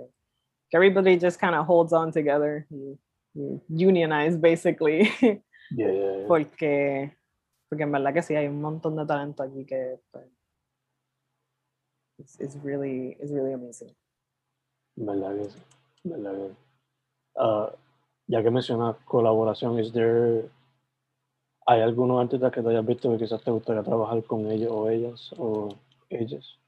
que 0.70 0.76
everybody 0.76 1.18
just 1.18 1.40
kind 1.40 1.55
of 1.55 1.66
holds 1.66 1.92
on 1.92 2.12
together 2.12 2.66
y, 2.70 2.98
y 3.35 3.61
unionize 3.68 4.37
basically, 4.37 5.09
yeah, 5.20 5.38
yeah, 5.70 6.16
yeah. 6.18 6.26
porque, 6.26 7.16
porque 7.68 7.83
en 7.83 7.92
verdad 7.92 8.14
que 8.14 8.22
sí, 8.22 8.35
hay 8.35 8.46
un 8.46 8.61
montón 8.61 8.96
de 8.96 9.07
talento 9.07 9.42
aquí 9.42 9.64
que 9.64 9.98
pues, 10.11 10.26
it's, 12.18 12.40
it's 12.40 12.57
really, 12.62 13.16
it's 13.20 13.33
really 13.33 13.53
amazing. 13.53 13.94
¿Verdad 14.96 15.37
que 15.37 15.44
sí? 15.50 15.59
¿Verdad 16.05 16.33
que 16.33 16.48
sí? 16.48 16.57
Ah, 17.37 17.72
ya 18.26 18.42
que 18.42 18.50
mencionas 18.50 18.96
colaboración, 19.05 19.79
is 19.79 19.92
there, 19.92 20.48
¿hay 21.66 21.81
algunos 21.81 22.20
artistas 22.20 22.53
que 22.53 22.62
te 22.62 22.68
hayas 22.68 22.87
visto 22.87 23.11
que 23.11 23.18
quizás 23.18 23.42
te 23.42 23.51
gustaría 23.51 23.83
trabajar 23.83 24.23
con 24.25 24.51
ellos 24.51 24.70
o 24.73 24.88
ellas 24.88 25.35
o 25.38 25.68
ellas? 26.09 26.59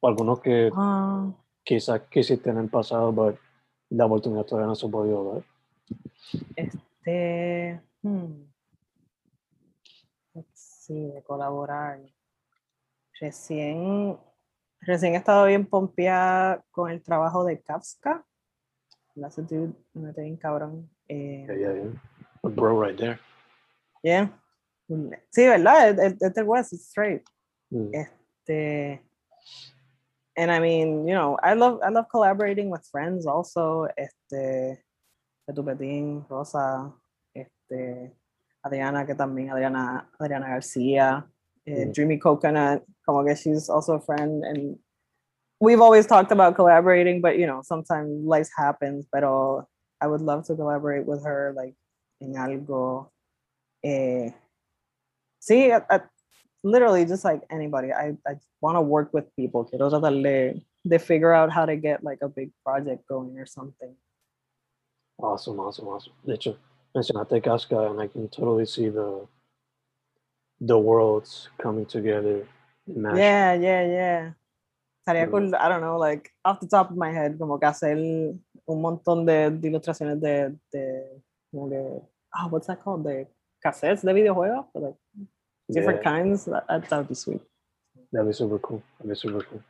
O 0.00 0.08
algunos 0.08 0.40
que 0.40 0.70
Ah, 0.74 1.30
quizás 1.64 2.02
quisiste 2.10 2.50
en 2.50 2.58
el 2.58 2.68
pasado, 2.68 3.14
pero 3.14 3.38
la 3.90 4.06
oportunidad 4.06 4.44
todavía 4.44 4.68
no 4.68 4.74
se 4.74 4.86
ha 4.86 4.90
podido 4.90 5.34
dar. 5.34 5.42
Este, 6.56 7.80
hmm, 8.02 8.42
let's 10.34 10.50
see, 10.54 11.08
de 11.12 11.22
colaborar. 11.22 12.00
Recién, 13.20 14.18
recién 14.80 15.14
he 15.14 15.16
estado 15.16 15.46
bien 15.46 15.66
pompeada 15.66 16.62
con 16.70 16.90
el 16.90 17.02
trabajo 17.02 17.44
de 17.44 17.60
Kafka. 17.60 18.24
That's 19.18 19.38
a 19.38 19.42
dude, 19.42 19.72
me 19.94 20.12
bien 20.12 20.36
cabrón. 20.36 20.90
Eh, 21.08 21.46
Yeah, 21.48 21.56
yeah, 21.56 21.72
yeah. 21.72 21.90
A 22.42 22.48
bro 22.50 22.78
right 22.78 22.96
there. 22.98 23.18
Yeah. 24.06 24.28
Sí, 25.30 25.46
¿verdad? 25.46 25.98
Es- 25.98 26.22
es 26.22 26.32
del 26.34 26.44
West, 26.46 26.72
it's 26.72 26.86
straight. 26.88 27.22
Mm. 27.72 27.90
Este, 27.92 29.02
and 30.36 30.50
I 30.52 30.60
mean, 30.60 31.08
you 31.08 31.14
know, 31.14 31.36
I 31.42 31.54
love 31.54 31.80
I 31.82 31.88
love 31.90 32.06
collaborating 32.08 32.70
with 32.70 32.86
friends 32.92 33.26
also. 33.26 33.88
Este, 33.96 34.78
Petupetín, 35.48 36.24
Rosa, 36.28 36.92
este, 37.34 38.12
Adriana, 38.64 39.04
que 39.06 39.14
también 39.14 39.50
Adriana, 39.50 40.08
Adriana 40.20 40.48
García. 40.48 41.26
eh, 41.66 41.86
Mm. 41.86 41.92
Dreamy 41.92 42.18
Coconut, 42.20 42.84
como 43.04 43.24
que 43.24 43.34
she's 43.34 43.68
also 43.68 43.94
a 43.94 44.00
friend, 44.00 44.44
and 44.44 44.78
we've 45.60 45.80
always 45.80 46.06
talked 46.06 46.30
about 46.30 46.54
collaborating, 46.54 47.20
but 47.20 47.38
you 47.38 47.46
know, 47.46 47.60
sometimes 47.62 48.08
life 48.24 48.48
happens. 48.56 49.04
but 49.10 49.24
I 49.24 50.06
would 50.06 50.20
love 50.20 50.44
to 50.46 50.54
collaborate 50.54 51.06
with 51.06 51.24
her, 51.24 51.52
like 51.56 51.74
in 52.20 52.34
algo. 52.34 53.10
Eh, 53.86 54.34
sí, 55.38 55.70
I- 55.70 55.86
I- 55.88 56.02
literally 56.64 57.04
just 57.04 57.24
like 57.24 57.42
anybody. 57.50 57.92
I, 57.92 58.16
I 58.26 58.34
want 58.60 58.74
to 58.76 58.80
work 58.80 59.14
with 59.14 59.26
people. 59.36 59.64
Quiero 59.64 59.88
tratar 59.90 60.10
de, 60.22 60.60
de 60.84 60.98
figure 60.98 61.32
out 61.32 61.50
how 61.52 61.64
to 61.66 61.76
get 61.76 62.02
like 62.02 62.18
a 62.22 62.28
big 62.28 62.50
project 62.64 63.06
going 63.08 63.38
or 63.38 63.46
something. 63.46 63.94
Awesome, 65.18 65.60
awesome, 65.60 65.86
awesome. 65.88 66.12
De 66.26 66.34
hecho, 66.34 66.56
mencionaste 66.94 67.40
Casca, 67.42 67.90
and 67.90 68.00
I 68.00 68.08
can 68.08 68.28
totally 68.28 68.66
see 68.66 68.88
the 68.88 69.26
the 70.60 70.76
worlds 70.76 71.48
coming 71.62 71.86
together. 71.86 72.44
Yeah, 72.86 73.54
yeah, 73.54 73.82
yeah. 73.86 74.32
Estaría 75.06 75.26
Mm. 75.26 75.30
cool, 75.30 75.54
I 75.54 75.68
don't 75.68 75.80
know, 75.82 75.98
like 75.98 76.30
off 76.44 76.58
the 76.60 76.66
top 76.66 76.90
of 76.90 76.96
my 76.96 77.12
head, 77.12 77.38
como 77.38 77.58
que 77.58 77.68
hacer 77.68 77.96
un 78.66 78.80
montón 78.82 79.24
de, 79.24 79.50
de 79.50 79.68
ilustraciones 79.68 80.20
de, 80.20 80.56
de, 80.72 81.22
como 81.52 81.68
que, 81.70 82.02
ah, 82.34 82.48
what's 82.50 82.66
that 82.66 82.80
called? 82.82 83.04
De 83.04 83.28
cassettes 83.62 84.02
de 84.02 84.12
videojuegos, 84.12 84.66
but 84.72 84.82
like 84.82 84.96
different 85.70 86.00
Yeah, 86.02 86.10
kinds. 86.10 86.44
That, 86.46 86.66
that 86.68 86.88
that 86.88 86.98
would 86.98 87.08
be 87.08 87.14
sweet. 87.14 87.40
that'd 88.12 88.26
be 88.28 88.32
super 88.32 88.58
cool. 88.58 88.82
That'd 88.98 89.10
be 89.10 89.16
super 89.16 89.44
cool. 89.44 89.62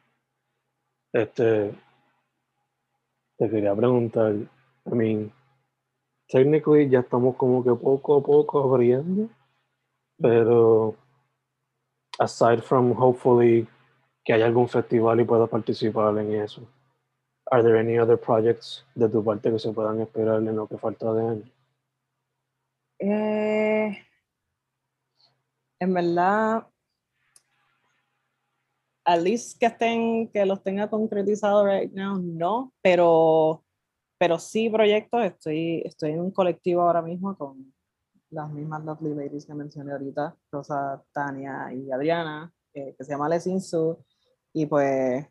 Este, 1.15 1.73
te 3.39 3.49
quería 3.49 3.75
preguntar, 3.75 4.35
I 4.87 4.95
mean, 4.95 5.33
technically 6.29 6.89
ya 6.89 7.01
estamos 7.01 7.37
como 7.37 7.63
que 7.65 7.75
poco 7.75 8.17
a 8.19 8.23
poco 8.23 8.63
abriendo, 8.65 9.29
pero 10.21 10.95
aside 12.19 12.63
from 12.63 12.93
hopefully 12.93 13.67
que 14.25 14.33
haya 14.35 14.47
algún 14.47 14.69
festival 14.69 15.21
y 15.21 15.25
pueda 15.25 15.47
participar 15.47 16.19
en 16.19 16.35
eso, 16.35 16.63
are 17.51 17.63
there 17.63 17.79
any 17.79 17.99
other 17.99 18.19
projects 18.19 18.85
de 18.95 19.09
tu 19.09 19.23
parte 19.25 19.51
que 19.51 19.59
se 19.59 19.73
puedan 19.73 20.01
esperar 20.01 20.39
en 20.39 20.57
lo 20.57 20.67
que 20.67 20.77
falta 20.79 21.13
de 21.15 21.23
año? 21.29 21.51
Eh, 22.99 23.99
en 25.79 25.95
verdad, 25.95 26.67
at 29.05 29.23
least 29.23 29.59
que 29.59 29.67
estén, 29.67 30.29
que 30.33 30.45
los 30.47 30.63
tenga 30.63 30.89
concretizados 30.89 31.67
right 31.67 31.93
now, 31.93 32.19
no, 32.21 32.73
pero, 32.83 33.65
pero 34.19 34.39
sí 34.39 34.71
proyectos, 34.71 35.25
estoy, 35.25 35.83
estoy 35.85 36.13
en 36.13 36.21
un 36.21 36.31
colectivo 36.31 36.83
ahora 36.83 37.03
mismo 37.03 37.37
con 37.37 37.73
las 38.31 38.51
mismas 38.51 38.85
lovely 38.85 39.15
ladies 39.15 39.47
que 39.47 39.55
mencioné 39.55 39.93
ahorita, 39.93 40.37
Rosa, 40.51 41.03
Tania 41.13 41.73
y 41.73 41.91
Adriana, 41.93 42.53
eh, 42.75 42.95
que 42.97 43.05
se 43.05 43.13
llama 43.13 43.29
Les 43.29 43.47
Insu, 43.47 44.03
y 44.53 44.67
pues 44.67 45.25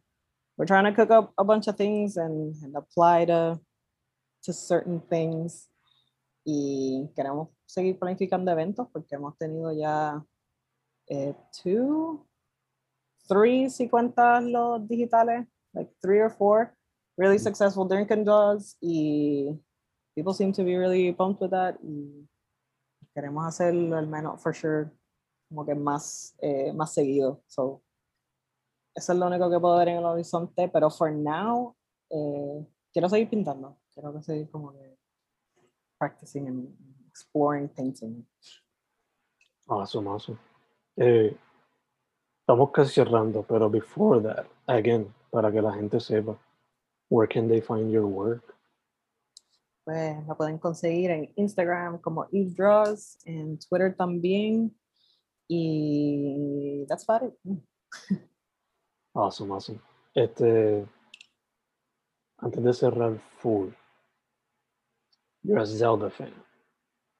we're 0.58 0.68
trying 0.68 0.86
to 0.86 0.94
cook 0.94 1.12
up 1.12 1.34
a 1.38 1.44
bunch 1.44 1.68
of 1.68 1.76
things 1.76 2.18
and, 2.18 2.56
and 2.64 2.76
apply 2.78 3.26
to, 3.26 3.60
to 4.44 4.54
certain 4.54 5.02
things 5.10 5.68
y 6.46 7.10
queremos 7.16 7.50
seguir 7.66 8.00
planificando 8.00 8.52
eventos 8.52 8.88
porque 8.94 9.16
hemos 9.16 9.38
tenido 9.38 9.74
ya 9.74 10.24
eh, 11.08 11.34
two, 11.64 12.26
three, 13.28 13.70
si 13.70 13.90
cuentas 13.90 14.44
los 14.44 14.88
digitales, 14.88 15.48
like 15.74 15.92
three 16.02 16.22
or 16.22 16.32
four 16.32 16.74
really 17.18 17.40
successful 17.40 17.88
drinking 17.88 18.24
dogs 18.24 18.78
y 18.82 19.58
people 20.16 20.34
seem 20.34 20.52
to 20.52 20.64
be 20.64 20.78
really 20.78 21.14
pumped 21.14 21.42
with 21.42 21.52
that 21.52 21.76
y 21.82 22.28
queremos 23.14 23.46
hacerlo 23.46 23.98
al 23.98 24.08
menos 24.08 24.42
for 24.42 24.54
sure 24.54 24.92
como 25.50 25.66
que 25.66 25.76
más, 25.76 26.36
eh, 26.42 26.74
más 26.74 26.94
seguido. 26.94 27.42
So, 27.48 27.82
eso 28.96 29.14
es 29.14 29.20
lo 29.20 29.28
único 29.28 29.50
que 29.50 29.60
puedo 29.60 29.78
ver 29.78 29.90
en 29.90 29.98
el 29.98 30.06
horizonte, 30.06 30.68
pero 30.70 30.90
for 30.90 31.12
now 31.12 31.76
eh, 32.10 32.66
quiero 32.92 33.10
seguir 33.10 33.30
pintando, 33.30 33.78
quiero 33.94 34.14
que 34.14 34.24
seguir 34.24 34.50
como 34.50 34.74
que 34.74 34.95
practicing 36.00 36.48
and 36.48 36.68
exploring 37.08 37.70
painting. 37.70 38.26
Awesome, 39.68 40.08
awesome. 40.08 40.38
Eh, 40.98 41.36
estamos 42.42 42.72
casi 42.72 42.94
cerrando, 42.94 43.44
pero 43.44 43.70
before 43.70 44.22
that, 44.22 44.46
again, 44.68 45.14
para 45.32 45.52
que 45.52 45.62
la 45.62 45.74
gente 45.74 46.00
sepa, 46.00 46.38
where 47.10 47.28
can 47.28 47.48
they 47.48 47.62
find 47.62 47.92
your 47.92 48.06
work? 48.06 48.56
Pues 49.84 50.26
la 50.28 50.36
pueden 50.36 50.58
conseguir 50.58 51.12
en 51.12 51.32
Instagram 51.36 52.00
como 52.00 52.26
Eve 52.32 52.52
Draws, 52.56 53.20
en 53.26 53.60
Twitter 53.60 53.96
también. 53.96 54.76
Y 55.48 56.86
that's 56.88 57.08
about 57.08 57.30
it. 57.30 57.34
Awesome, 59.14 59.52
awesome. 59.52 59.80
Este, 60.14 60.86
antes 62.38 62.64
de 62.64 62.74
cerrar 62.74 63.20
full, 63.38 63.70
you're 65.46 65.60
a 65.60 65.66
Zelda 65.66 66.10
fan, 66.10 66.32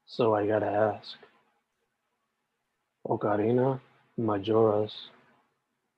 so 0.06 0.34
I 0.34 0.48
gotta 0.48 0.66
ask. 0.68 1.16
Ocarina, 3.08 3.80
Majora's, 4.18 5.10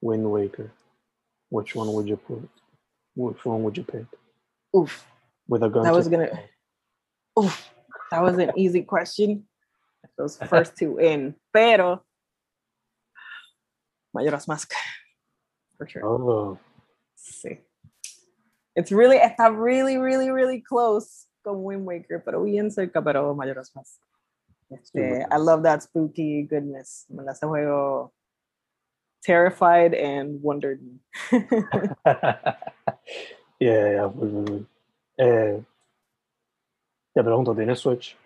Wind 0.01 0.29
Waker, 0.29 0.71
which 1.49 1.73
one 1.73 1.93
would 1.93 2.07
you 2.07 2.17
put? 2.17 2.49
Which 3.15 3.45
one 3.45 3.63
would 3.63 3.77
you 3.77 3.83
pick? 3.83 4.05
Oof, 4.75 5.07
With 5.47 5.63
a 5.63 5.69
gun. 5.69 5.83
that 5.83 5.93
was 5.93 6.07
gonna. 6.09 6.29
Oof, 7.39 7.69
that 8.11 8.21
was 8.21 8.37
an 8.37 8.51
easy 8.57 8.81
question. 8.83 9.45
Those 10.17 10.37
first 10.37 10.75
two 10.75 10.97
in, 10.97 11.35
pero 11.53 12.01
Majora's 14.13 14.47
Mask, 14.47 14.73
for 15.77 15.87
sure. 15.87 16.05
Oh, 16.05 16.59
Sí. 17.17 17.59
It's 18.75 18.91
really, 18.91 19.17
está 19.17 19.49
really, 19.55 19.97
really, 19.97 20.29
really 20.29 20.61
close 20.61 21.26
con 21.47 21.63
Wind 21.63 21.87
Waker, 21.87 22.21
pero 22.23 22.43
bien 22.43 22.69
cerca, 22.69 23.01
pero 23.01 23.33
Majora's 23.33 23.73
Mask. 23.73 24.01
Este, 24.69 25.25
I 25.31 25.37
love 25.37 25.63
that 25.63 25.81
spooky 25.81 26.43
goodness. 26.43 27.05
Me 27.09 27.23
la 27.23 27.31
hace 27.31 27.45
juego 27.45 28.11
terrified 29.23 29.93
and 29.93 30.41
wondered 30.41 30.81
me. 30.81 30.99
yeah, 33.59 33.91
yeah. 33.91 34.07
muy, 34.13 34.27
muy, 34.27 34.43
muy. 34.43 34.67
Eh, 35.17 35.63
te 37.13 37.23
pregunto, 37.23 37.55
¿tienes 37.55 37.79
Switch? 37.79 38.17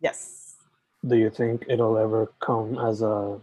yes. 0.00 0.56
Do 1.02 1.16
you 1.16 1.30
think 1.30 1.64
it'll 1.68 1.96
ever 1.96 2.30
come 2.40 2.78
as 2.78 3.00
a 3.02 3.40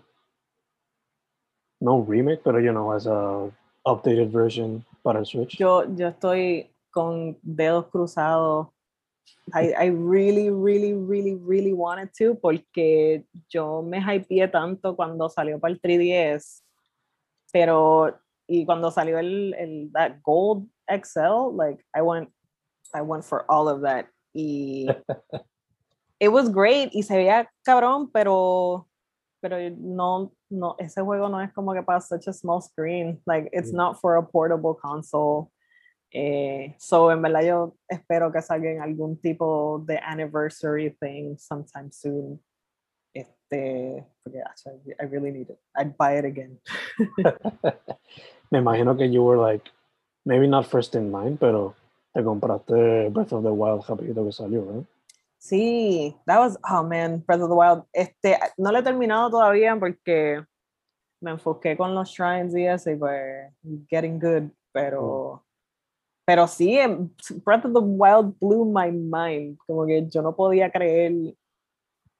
no 1.81 1.99
remake, 2.01 2.43
but 2.43 2.55
you 2.57 2.71
know, 2.71 2.91
as 2.91 3.07
a 3.07 3.51
updated 3.87 4.29
version 4.29 4.85
para 5.03 5.19
el 5.19 5.25
Switch? 5.25 5.57
Yo, 5.57 5.83
yo 5.95 6.09
estoy 6.09 6.69
con 6.91 7.37
dedos 7.41 7.87
cruzados. 7.91 8.74
I, 9.53 9.73
I 9.73 9.85
really, 9.87 10.49
really, 10.49 10.93
really, 10.93 11.35
really 11.35 11.73
wanted 11.73 12.09
to 12.17 12.35
porque 12.35 13.23
yo 13.49 13.81
me 13.83 13.99
hypeé 13.99 14.51
tanto 14.51 14.95
cuando 14.95 15.29
salió 15.29 15.59
para 15.59 15.73
el 15.73 15.79
3DS, 15.79 16.63
pero 17.53 18.17
y 18.47 18.65
cuando 18.65 18.91
salió 18.91 19.17
el, 19.19 19.53
el 19.55 19.91
that 19.93 20.21
Gold 20.23 20.67
XL, 20.89 21.55
like 21.55 21.83
I 21.95 22.01
went, 22.01 22.29
I 22.93 23.01
went 23.01 23.23
for 23.23 23.45
all 23.49 23.67
of 23.69 23.81
that 23.81 24.07
y 24.33 24.87
it 26.19 26.29
was 26.29 26.49
great 26.49 26.89
y 26.93 27.01
se 27.03 27.15
veía 27.15 27.47
cabrón, 27.65 28.11
pero 28.11 28.87
pero 29.41 29.57
no, 29.77 30.31
no, 30.49 30.75
ese 30.79 31.01
juego 31.03 31.29
no 31.29 31.39
es 31.39 31.53
como 31.53 31.73
que 31.73 31.83
para 31.83 32.01
such 32.01 32.27
a 32.27 32.33
small 32.33 32.61
screen, 32.61 33.21
like 33.27 33.47
it's 33.53 33.71
Mm. 33.71 33.77
not 33.77 34.01
for 34.01 34.15
a 34.15 34.23
portable 34.23 34.73
console. 34.73 35.51
Eh, 36.11 36.75
so 36.79 37.11
en 37.11 37.21
verdad 37.21 37.43
yo 37.43 37.75
espero 37.87 38.31
que 38.31 38.41
salga 38.41 38.81
algún 38.81 39.17
tipo 39.17 39.83
de 39.85 39.97
anniversary 39.97 40.95
thing 40.99 41.37
sometime 41.37 41.91
soon. 41.91 42.41
Este, 43.13 44.05
porque 44.23 44.41
actually, 44.41 44.93
I 44.99 45.05
really 45.05 45.31
need 45.31 45.49
it. 45.49 45.59
I'd 45.75 45.95
buy 45.97 46.17
it 46.17 46.25
again. 46.25 46.59
Me 48.51 48.59
imagino 48.59 48.97
que 48.97 49.09
you 49.09 49.23
were 49.23 49.37
like, 49.37 49.69
maybe 50.25 50.47
not 50.47 50.65
first 50.65 50.95
in 50.95 51.11
line, 51.11 51.37
pero 51.37 51.75
te 52.13 52.23
compraste 52.23 53.09
Breath 53.11 53.33
of 53.33 53.43
the 53.43 53.51
Wild 53.51 53.83
rapidito 53.87 54.25
que 54.25 54.31
salió, 54.31 54.63
¿eh? 54.71 54.85
Sí, 55.37 56.15
that 56.25 56.39
was, 56.39 56.57
oh 56.69 56.83
man, 56.83 57.19
Breath 57.19 57.41
of 57.41 57.49
the 57.49 57.55
Wild. 57.55 57.83
Este, 57.93 58.37
no 58.57 58.71
lo 58.71 58.79
he 58.79 58.83
terminado 58.83 59.29
todavía 59.29 59.75
porque 59.79 60.43
me 61.21 61.31
enfoqué 61.31 61.77
con 61.77 61.93
los 61.93 62.09
shrines 62.09 62.55
y 62.55 62.65
eso 62.65 62.91
y 62.91 62.95
pues 62.95 63.53
getting 63.87 64.19
good, 64.19 64.49
pero 64.73 65.44
pero 66.25 66.47
sí, 66.47 66.77
em, 66.77 67.09
Breath 67.45 67.65
of 67.65 67.73
the 67.73 67.79
Wild 67.79 68.35
blew 68.39 68.65
my 68.65 68.91
mind, 68.91 69.57
como 69.65 69.85
que 69.85 70.07
yo 70.07 70.21
no 70.21 70.35
podía 70.35 70.71
creer 70.71 71.13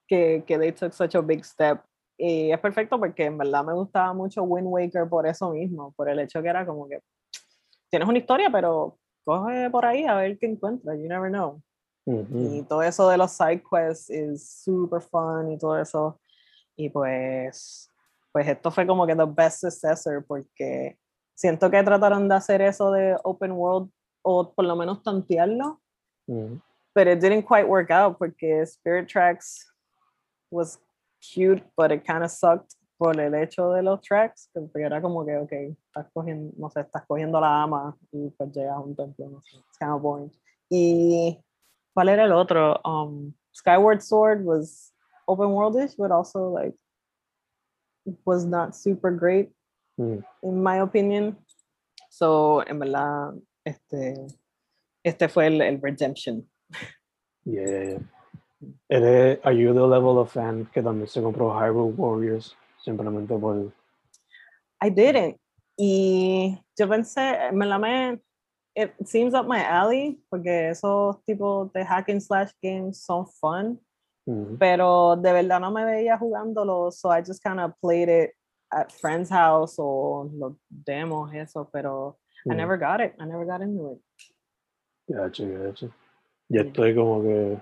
que, 0.08 0.44
que 0.46 0.58
they 0.58 0.72
took 0.72 0.94
such 0.94 1.16
a 1.16 1.22
big 1.22 1.44
step. 1.44 1.82
Y 2.18 2.52
es 2.52 2.60
perfecto 2.60 2.98
porque 3.00 3.26
en 3.26 3.38
verdad 3.38 3.66
me 3.66 3.74
gustaba 3.74 4.14
mucho 4.14 4.44
Wind 4.44 4.68
Waker 4.68 5.10
por 5.10 5.28
eso 5.28 5.52
mismo, 5.52 5.92
por 5.98 6.08
el 6.08 6.20
hecho 6.20 6.42
que 6.42 6.48
era 6.48 6.66
como 6.66 6.88
que 6.88 7.02
tienes 7.90 8.08
una 8.08 8.20
historia, 8.20 8.50
pero 8.50 8.98
coge 9.26 9.70
por 9.70 9.86
ahí 9.86 10.06
a 10.06 10.16
ver 10.16 10.38
qué 10.38 10.46
encuentras, 10.46 10.98
you 10.98 11.08
never 11.08 11.30
know. 11.30 11.62
Y 12.06 12.62
todo 12.64 12.84
eso 12.84 13.10
de 13.10 13.18
los 13.18 13.32
side 13.32 13.64
quests 13.64 14.12
es 14.12 14.48
super 14.64 15.02
fun 15.02 15.52
y 15.52 15.58
todo 15.58 15.80
eso. 15.80 16.22
Y 16.76 16.90
pues 16.90 17.92
pues 18.36 18.50
esto 18.50 18.70
fue 18.70 18.86
como 18.86 19.08
que 19.08 19.16
the 19.16 19.24
best 19.26 19.62
successor 19.62 20.26
porque 20.28 21.00
siento 21.34 21.72
que 21.72 21.82
trataron 21.84 22.28
de 22.28 22.36
hacer 22.36 22.62
eso 22.62 22.92
de 22.92 23.16
open 23.24 23.54
world 23.54 23.90
o 24.26 24.52
por 24.54 24.66
lo 24.66 24.76
menos 24.76 25.04
tantearlo, 25.04 25.80
Mm. 26.28 26.60
but 26.96 27.08
it 27.08 27.20
didn't 27.20 27.44
quite 27.44 27.68
work 27.68 27.92
out 27.92 28.18
porque 28.18 28.66
Spirit 28.66 29.08
Tracks 29.08 29.72
was 30.50 30.80
cute, 31.22 31.62
but 31.78 31.92
it 31.92 32.04
kind 32.04 32.24
of 32.24 32.32
sucked 32.32 32.74
por 32.98 33.12
el 33.20 33.34
hecho 33.36 33.72
de 33.74 33.82
los 33.84 34.02
tracks, 34.02 34.50
que 34.54 34.62
porque 34.62 34.86
era 34.86 35.02
como 35.02 35.24
que, 35.26 35.36
ok, 35.38 35.52
estás 35.52 36.10
cogiendo, 36.14 36.52
no 36.58 36.70
sé, 36.70 36.80
estás 36.82 37.06
cogiendo 37.08 37.40
la 37.40 37.62
ama 37.64 37.96
y 38.12 38.30
pues 38.38 38.52
llegas 38.52 38.76
a 38.76 38.80
un 38.80 38.96
templo, 38.96 39.28
no 39.30 39.42
sé, 39.42 39.58
it's 39.58 39.78
kind 39.78 39.92
of 39.92 40.02
boring. 40.02 40.32
Y, 40.72 41.38
¿cuál 41.94 42.10
era 42.10 42.24
el 42.24 42.32
otro? 42.32 42.80
Um, 42.84 43.34
Skyward 43.54 44.02
Sword 44.02 44.44
was 44.46 44.92
open 45.28 45.50
worldish, 45.50 45.96
but 45.98 46.12
also 46.12 46.50
like 46.50 46.74
was 48.26 48.46
not 48.46 48.76
super 48.76 49.12
great 49.12 49.52
Mm. 50.00 50.24
in 50.44 50.62
my 50.64 50.80
opinion. 50.82 51.38
So, 52.10 52.60
en 52.62 52.80
verdad, 52.80 53.34
este, 53.66 54.28
este 55.04 55.28
fue 55.28 55.48
el, 55.48 55.62
el 55.62 55.82
redemption. 55.82 56.48
Yeah. 57.44 58.00
Eres, 58.90 59.40
are 59.44 59.54
you 59.54 59.74
the 59.74 59.86
level 59.86 60.18
of 60.18 60.32
fan 60.32 60.70
que 60.74 60.82
también 60.82 61.08
se 61.08 61.22
compró 61.22 61.52
Hyrule 61.54 61.94
Warriors 61.94 62.56
simplemente 62.84 63.38
por... 63.38 63.72
I 64.82 64.90
didn't. 64.90 65.38
Y 65.78 66.58
yo 66.78 66.88
pensé, 66.88 67.52
me 67.52 67.66
la 67.66 67.78
me, 67.78 68.20
it 68.76 68.94
seems 69.06 69.34
up 69.34 69.48
my 69.48 69.60
alley, 69.60 70.22
porque 70.30 70.70
esos 70.70 71.18
tipos 71.26 71.72
de 71.74 71.84
hack 71.84 72.10
and 72.10 72.22
slash 72.22 72.52
games 72.62 73.04
son 73.04 73.28
fun, 73.28 73.80
Mm. 74.28 74.58
pero 74.58 75.16
de 75.18 75.32
verdad 75.32 75.60
no 75.60 75.70
me 75.70 75.86
veía 75.86 76.18
jugándolo, 76.18 76.92
so 76.92 77.12
I 77.12 77.22
just 77.22 77.44
kind 77.44 77.60
of 77.60 77.74
played 77.80 78.10
it 78.10 78.32
at 78.72 78.92
friend's 78.92 79.30
house 79.30 79.76
o 79.78 80.28
los 80.34 80.54
demos, 80.68 81.32
eso, 81.32 81.70
pero 81.72 82.18
I 82.50 82.56
never 82.56 82.78
got 82.78 83.02
it. 83.02 83.14
I 83.20 83.26
never 83.26 83.46
got 83.46 83.62
into 83.62 83.94
it. 83.94 84.02
Gacho, 85.08 85.46
gacho. 85.48 85.92
Ya 86.50 86.62
estoy 86.62 86.94
como 86.96 87.22
que... 87.24 87.58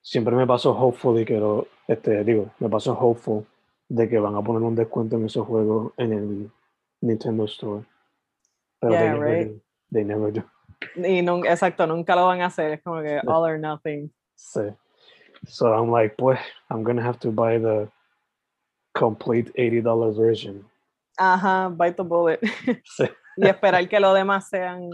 Siempre 0.00 0.34
me 0.34 0.46
paso 0.46 0.72
hopefully 0.72 1.24
que 1.24 1.38
lo... 1.38 1.66
Este, 1.88 2.24
digo, 2.24 2.50
me 2.60 2.68
paso 2.68 2.92
hopeful 2.92 3.46
de 3.88 4.08
que 4.08 4.18
van 4.18 4.34
a 4.36 4.42
poner 4.42 4.62
un 4.62 4.74
descuento 4.74 5.16
en 5.16 5.26
esos 5.26 5.46
juegos 5.46 5.92
en 5.96 6.12
el 6.12 6.50
Nintendo 7.00 7.44
Store. 7.44 7.84
Pero 8.80 8.92
Yeah, 8.92 9.00
they, 9.00 9.08
never 9.10 9.26
right. 9.26 9.48
do. 9.48 9.60
they 9.92 10.04
never 10.04 10.32
do. 10.32 10.42
Y 10.96 11.22
nun- 11.22 11.46
exacto, 11.46 11.86
nunca 11.86 12.16
lo 12.16 12.26
van 12.26 12.40
a 12.40 12.46
hacer, 12.46 12.72
es 12.72 12.82
como 12.82 13.02
que 13.02 13.20
all 13.26 13.44
or 13.44 13.58
nothing. 13.58 14.10
Sí. 14.36 14.74
So 15.46 15.72
I'm 15.72 15.90
like, 15.90 16.16
pues, 16.16 16.38
I'm 16.70 16.82
gonna 16.84 17.02
have 17.02 17.18
to 17.20 17.30
buy 17.30 17.58
the 17.58 17.88
complete 18.94 19.52
$80 19.56 20.16
version. 20.16 20.64
Ajá, 21.16 21.68
bite 21.68 21.94
the 21.96 22.02
bullet. 22.02 22.40
Sí. 22.84 23.04
y 23.36 23.46
esperar 23.46 23.88
que 23.88 23.98
los 24.00 24.14
demás 24.14 24.48
sean 24.48 24.90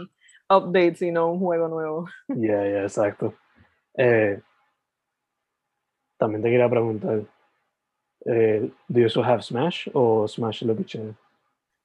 updates 0.49 1.03
y 1.03 1.11
no 1.11 1.31
un 1.31 1.41
juego 1.41 1.69
nuevo. 1.69 2.07
Yeah, 2.29 2.65
yeah, 2.65 2.83
exacto. 2.83 3.35
Eh, 3.97 4.41
también 6.17 6.43
te 6.43 6.51
quería 6.51 6.69
preguntar, 6.69 7.23
eh, 8.27 8.71
¿do 8.89 9.01
you 9.01 9.05
also 9.07 9.23
have 9.23 9.43
Smash 9.43 9.89
o 9.93 10.27
Smash 10.29 10.63
lo 10.63 10.75
piché? 10.77 11.15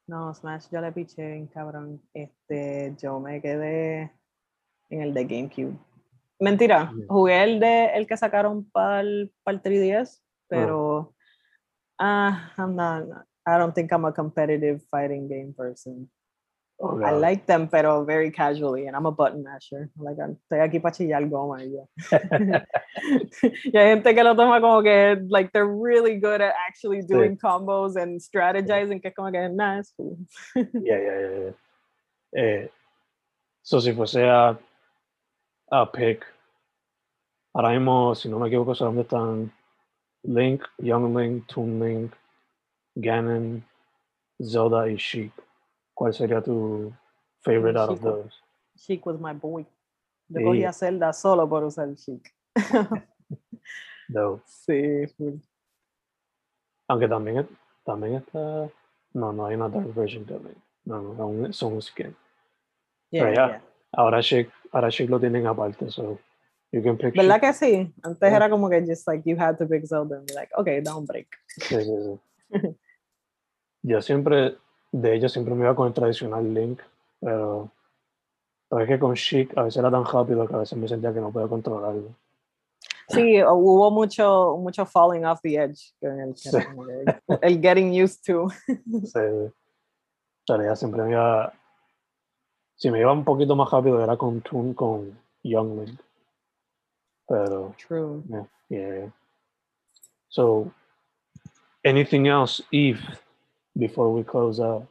No, 0.07 0.33
Smash 0.33 0.69
yo 0.71 0.81
le 0.81 0.91
piché 0.91 1.35
en 1.35 1.47
cabrón. 1.47 2.01
Este, 2.13 2.95
yo 3.01 3.19
me 3.19 3.41
quedé 3.41 4.11
en 4.89 5.01
el 5.01 5.13
de 5.13 5.23
GameCube. 5.25 5.77
Mentira, 6.39 6.91
Ya. 6.93 7.05
jugué 7.07 7.43
el 7.43 7.59
de 7.59 7.85
el 7.95 8.05
que 8.05 8.17
sacaron 8.17 8.69
para 8.69 9.01
el, 9.01 9.31
3DS, 9.45 10.21
pero 10.47 11.13
ah, 11.99 12.51
I'm 12.57 12.75
not, 12.75 13.25
I 13.45 13.57
don't 13.57 13.73
think 13.75 13.91
I'm 13.91 14.05
a 14.05 14.11
competitive 14.11 14.81
fighting 14.89 15.27
game 15.27 15.53
person. 15.57 16.09
Oh, 16.81 16.99
I 17.03 17.11
like 17.11 17.45
them, 17.45 17.67
pero 17.69 18.03
very 18.03 18.31
casually, 18.31 18.87
and 18.87 18.95
I'm 18.95 19.05
a 19.05 19.11
button 19.11 19.43
masher. 19.43 19.89
Like, 19.97 20.17
I'm- 20.19 20.37
estoy 20.49 20.59
aquí 20.59 20.81
para 20.81 20.93
chillar 20.93 21.29
goma 21.29 21.61
y 21.61 21.69
ya. 21.71 21.85
y 23.71 23.77
hay 23.77 23.89
gente 23.95 24.13
que 24.13 24.23
lo 24.23 24.35
toma 24.35 24.59
como 24.59 24.81
que, 24.81 25.15
like, 25.29 25.51
they're 25.53 25.67
really 25.67 26.17
good 26.19 26.41
at 26.41 26.53
actually 26.67 27.01
doing 27.01 27.37
combos 27.37 27.95
and 27.95 28.19
strategizing, 28.19 29.01
que 29.01 29.09
es 29.09 29.15
como 29.15 29.31
que, 29.31 29.47
nah, 29.49 29.79
it's 29.79 29.93
cool. 29.95 30.17
Yeah, 30.55 30.97
yeah, 30.99 31.19
yeah, 31.19 31.39
yeah. 31.39 32.41
Eh, 32.41 32.67
so 33.61 33.79
si 33.79 33.93
fuese 33.93 34.23
a, 34.27 34.57
a 35.71 35.85
pick, 35.85 36.25
ahora 37.55 37.69
mismo, 37.69 38.15
si 38.15 38.29
no 38.29 38.39
me 38.39 38.47
equivoco, 38.47 38.73
solamente 38.75 39.03
están 39.15 39.51
Link, 40.23 40.63
Young 40.79 41.15
Link, 41.15 41.45
Toon 41.47 41.79
Link, 41.79 42.13
Ganon, 42.95 43.63
Zelda 44.41 44.89
y 44.89 44.95
Sheik. 44.97 45.31
¿Cuál 45.93 46.13
sería 46.13 46.41
tu 46.41 46.91
favorite 47.41 47.77
out 47.79 47.89
of 47.91 48.01
those? 48.01 48.33
Sheik 48.75 49.05
was 49.05 49.19
my 49.19 49.33
boy. 49.33 49.65
Yo 50.29 50.39
Sí. 50.39 50.43
cogí 50.45 50.63
a 50.63 50.73
Zelda 50.73 51.13
solo 51.13 51.47
por 51.47 51.63
usar 51.63 51.93
Sheik. 51.95 52.33
Though. 54.09 54.41
sí, 54.45 55.07
full. 55.17 55.35
Aunque 56.87 57.07
también, 57.07 57.47
también 57.85 58.15
está. 58.15 58.69
No, 59.13 59.31
no 59.31 59.45
hay 59.45 59.55
una 59.55 59.69
dark 59.69 59.93
version 59.93 60.25
Link. 60.27 60.57
No, 60.85 61.01
no, 61.13 61.53
son 61.53 61.73
un 61.73 61.81
skin. 61.81 62.15
Yeah, 63.11 63.29
ya. 63.29 63.47
yeah. 63.47 63.61
Ahora 63.91 64.21
Sheik, 64.21 64.49
ahora 64.71 64.89
Sheik 64.89 65.09
lo 65.09 65.19
tienen 65.19 65.45
aparte, 65.45 65.89
so 65.91 66.19
you 66.71 66.81
can 66.81 66.97
pick 66.97 67.13
¿Verdad 67.15 67.39
Sheik. 67.39 67.41
que 67.41 67.53
sí? 67.53 67.93
Antes 68.03 68.21
Yeah. 68.29 68.35
era 68.37 68.49
como 68.49 68.69
que 68.69 68.81
just 68.85 69.07
like 69.07 69.23
you 69.29 69.37
had 69.39 69.57
to 69.57 69.67
pick 69.67 69.85
Zelda 69.85 70.17
and 70.17 70.25
be 70.27 70.33
like, 70.33 70.51
okay, 70.57 70.81
down 70.81 71.05
break. 71.05 71.27
Sí, 71.47 71.75
sí, 71.75 71.83
sí. 71.85 72.19
Yo 73.83 74.01
siempre, 74.01 74.57
de 74.91 75.15
ella 75.15 75.29
siempre 75.29 75.53
me 75.53 75.65
iba 75.65 75.75
con 75.75 75.87
el 75.87 75.93
tradicional 75.93 76.53
Link, 76.53 76.79
pero, 77.19 77.69
pero 78.69 78.81
es 78.81 78.87
que 78.87 78.99
con 78.99 79.13
Sheik 79.13 79.57
a 79.57 79.63
veces 79.63 79.77
era 79.79 79.91
tan 79.91 80.05
rápido 80.05 80.47
que 80.47 80.55
a 80.55 80.59
veces 80.59 80.77
me 80.77 80.87
sentía 80.87 81.13
que 81.13 81.19
no 81.19 81.31
podía 81.31 81.47
controlarlo. 81.47 82.15
Sí, 83.09 83.43
hubo 83.43 83.91
mucho, 83.91 84.55
mucho 84.57 84.85
falling 84.85 85.25
off 85.25 85.41
the 85.41 85.55
edge. 85.55 85.93
en 86.01 86.19
el, 86.21 86.35
Sí. 86.37 86.49
que 86.51 87.39
el 87.41 87.61
getting 87.61 88.01
used 88.01 88.21
to. 88.25 88.47
Sí. 89.03 89.51
Pero 90.47 90.63
ella 90.63 90.75
siempre 90.75 91.03
me 91.03 91.11
iba, 91.11 91.53
si 92.75 92.89
me 92.89 92.99
iba 92.99 93.11
un 93.11 93.23
poquito 93.23 93.55
más 93.55 93.69
rápido 93.71 94.01
era 94.03 94.17
con 94.17 94.41
Toon, 94.41 94.73
con 94.73 95.17
Young 95.43 95.79
Link. 95.85 95.99
Pero, 97.27 97.73
True. 97.77 98.21
yeah, 98.29 98.47
yeah. 98.69 99.11
So, 100.29 100.71
anything 101.85 102.25
else, 102.27 102.63
Eve, 102.71 102.99
before 103.77 104.11
we 104.11 104.23
close 104.23 104.59
out? 104.59 104.87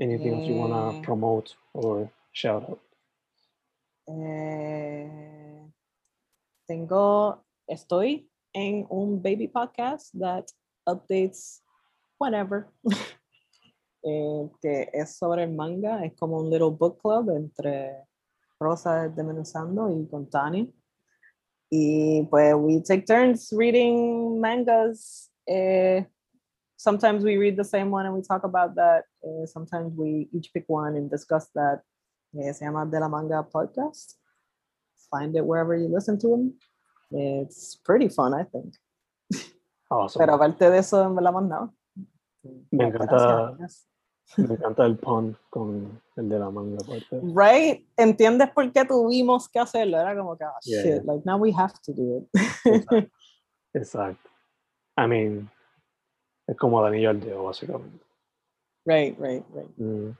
Anything 0.00 0.34
else 0.34 0.48
you 0.48 0.56
want 0.56 0.72
to 0.72 0.98
Eh. 0.98 1.02
promote 1.02 1.56
or 1.72 2.10
shout 2.32 2.68
out? 2.68 2.80
Eh, 4.06 5.70
tengo, 6.66 7.42
estoy 7.68 8.28
en 8.52 8.86
un 8.90 9.20
baby 9.22 9.48
podcast 9.48 10.12
that 10.18 10.50
updates 10.86 11.62
whenever. 12.18 12.68
eh, 14.04 14.50
que 14.60 14.90
es 14.92 15.16
sobre 15.16 15.44
el 15.44 15.52
manga, 15.52 16.04
es 16.04 16.12
como 16.14 16.38
un 16.38 16.50
little 16.50 16.70
book 16.70 17.00
club 17.00 17.30
entre 17.30 18.04
Rosa 18.60 19.02
de 19.02 19.08
desmenuzando 19.10 19.90
y 19.90 20.06
con 20.06 20.28
Tani. 20.28 20.72
Y 21.70 22.22
pues 22.30 22.54
we 22.56 22.80
take 22.82 23.04
turns 23.06 23.52
reading 23.52 24.40
mangas. 24.40 25.30
Eh, 25.46 26.06
sometimes 26.76 27.24
we 27.24 27.36
read 27.36 27.56
the 27.56 27.64
same 27.64 27.90
one 27.90 28.06
and 28.06 28.14
we 28.14 28.22
talk 28.22 28.44
about 28.44 28.74
that. 28.76 29.04
Eh, 29.22 29.46
sometimes 29.46 29.92
we 29.96 30.28
each 30.32 30.52
pick 30.52 30.64
one 30.68 30.96
and 30.96 31.10
discuss 31.10 31.48
that. 31.54 31.82
Eh, 32.38 32.52
se 32.52 32.64
llama 32.64 32.84
De 32.86 32.98
la 33.00 33.08
Manga 33.08 33.42
Podcast. 33.42 34.14
Find 35.10 35.36
it 35.36 35.44
wherever 35.44 35.74
you 35.76 35.88
listen 35.88 36.18
to 36.18 36.28
them. 36.28 36.54
It's 37.10 37.76
pretty 37.76 38.08
fun, 38.08 38.34
I 38.34 38.44
think. 38.44 38.74
Awesome. 39.90 40.18
Pero 40.20 40.34
aparte 40.34 40.68
de 40.70 40.78
eso, 40.78 41.02
en 41.04 41.14
verdad 41.14 41.32
más 41.32 41.44
nada. 41.44 41.70
Me 42.70 42.86
encanta- 42.88 43.56
Me 44.38 44.54
encanta 44.54 44.86
el 44.86 44.96
pun 44.96 45.36
con 45.50 46.00
el 46.16 46.28
de 46.28 46.38
la 46.38 46.50
manga 46.50 46.78
aparte. 46.82 47.20
Right? 47.22 47.86
¿Entiendes 47.96 48.50
por 48.50 48.72
qué 48.72 48.84
tuvimos 48.84 49.48
que 49.48 49.58
hacerlo? 49.60 49.98
Era 50.00 50.16
como 50.16 50.36
que, 50.36 50.44
oh, 50.44 50.50
Yeah, 50.64 50.82
shit, 50.82 50.94
yeah. 51.04 51.12
like 51.12 51.24
now 51.26 51.36
we 51.38 51.52
have 51.52 51.74
to 51.84 51.92
do 51.92 52.16
it. 52.18 52.28
Exacto. 52.64 53.10
Exacto. 53.74 54.30
I 54.96 55.06
mean, 55.06 55.50
es 56.46 56.56
como 56.56 56.80
el 56.80 56.92
anillo 56.92 57.10
al 57.10 57.20
dedo, 57.20 57.44
básicamente. 57.44 58.04
right, 58.86 59.18
right, 59.18 59.44
right. 59.54 59.78
Mm. 59.78 60.16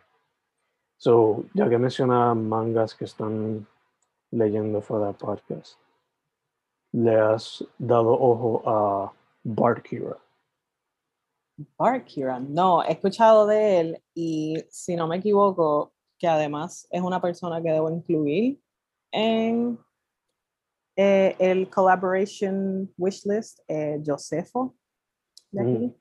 So, 0.96 1.44
ya 1.54 1.68
que 1.68 1.78
menciona 1.78 2.34
mangas 2.34 2.94
que 2.94 3.04
están 3.04 3.66
leyendo 4.30 4.80
fuera 4.80 5.06
del 5.06 5.16
podcast, 5.16 5.78
¿le 6.92 7.14
has 7.16 7.64
dado 7.78 8.12
ojo 8.12 8.62
a 8.64 9.12
Barkira? 9.42 10.16
Barkira, 11.78 12.40
no, 12.40 12.82
he 12.82 12.92
escuchado 12.92 13.46
de 13.46 13.80
él 13.80 14.02
y 14.14 14.64
si 14.70 14.96
no 14.96 15.06
me 15.06 15.16
equivoco, 15.16 15.92
que 16.18 16.26
además 16.26 16.86
es 16.90 17.02
una 17.02 17.20
persona 17.20 17.60
que 17.62 17.70
debo 17.70 17.90
incluir 17.90 18.60
en 19.12 19.78
eh, 20.96 21.36
el 21.38 21.68
collaboration 21.68 22.92
wishlist, 22.96 23.60
eh, 23.68 24.00
Josefo. 24.04 24.74
de 25.50 25.62
Mm. 25.62 25.94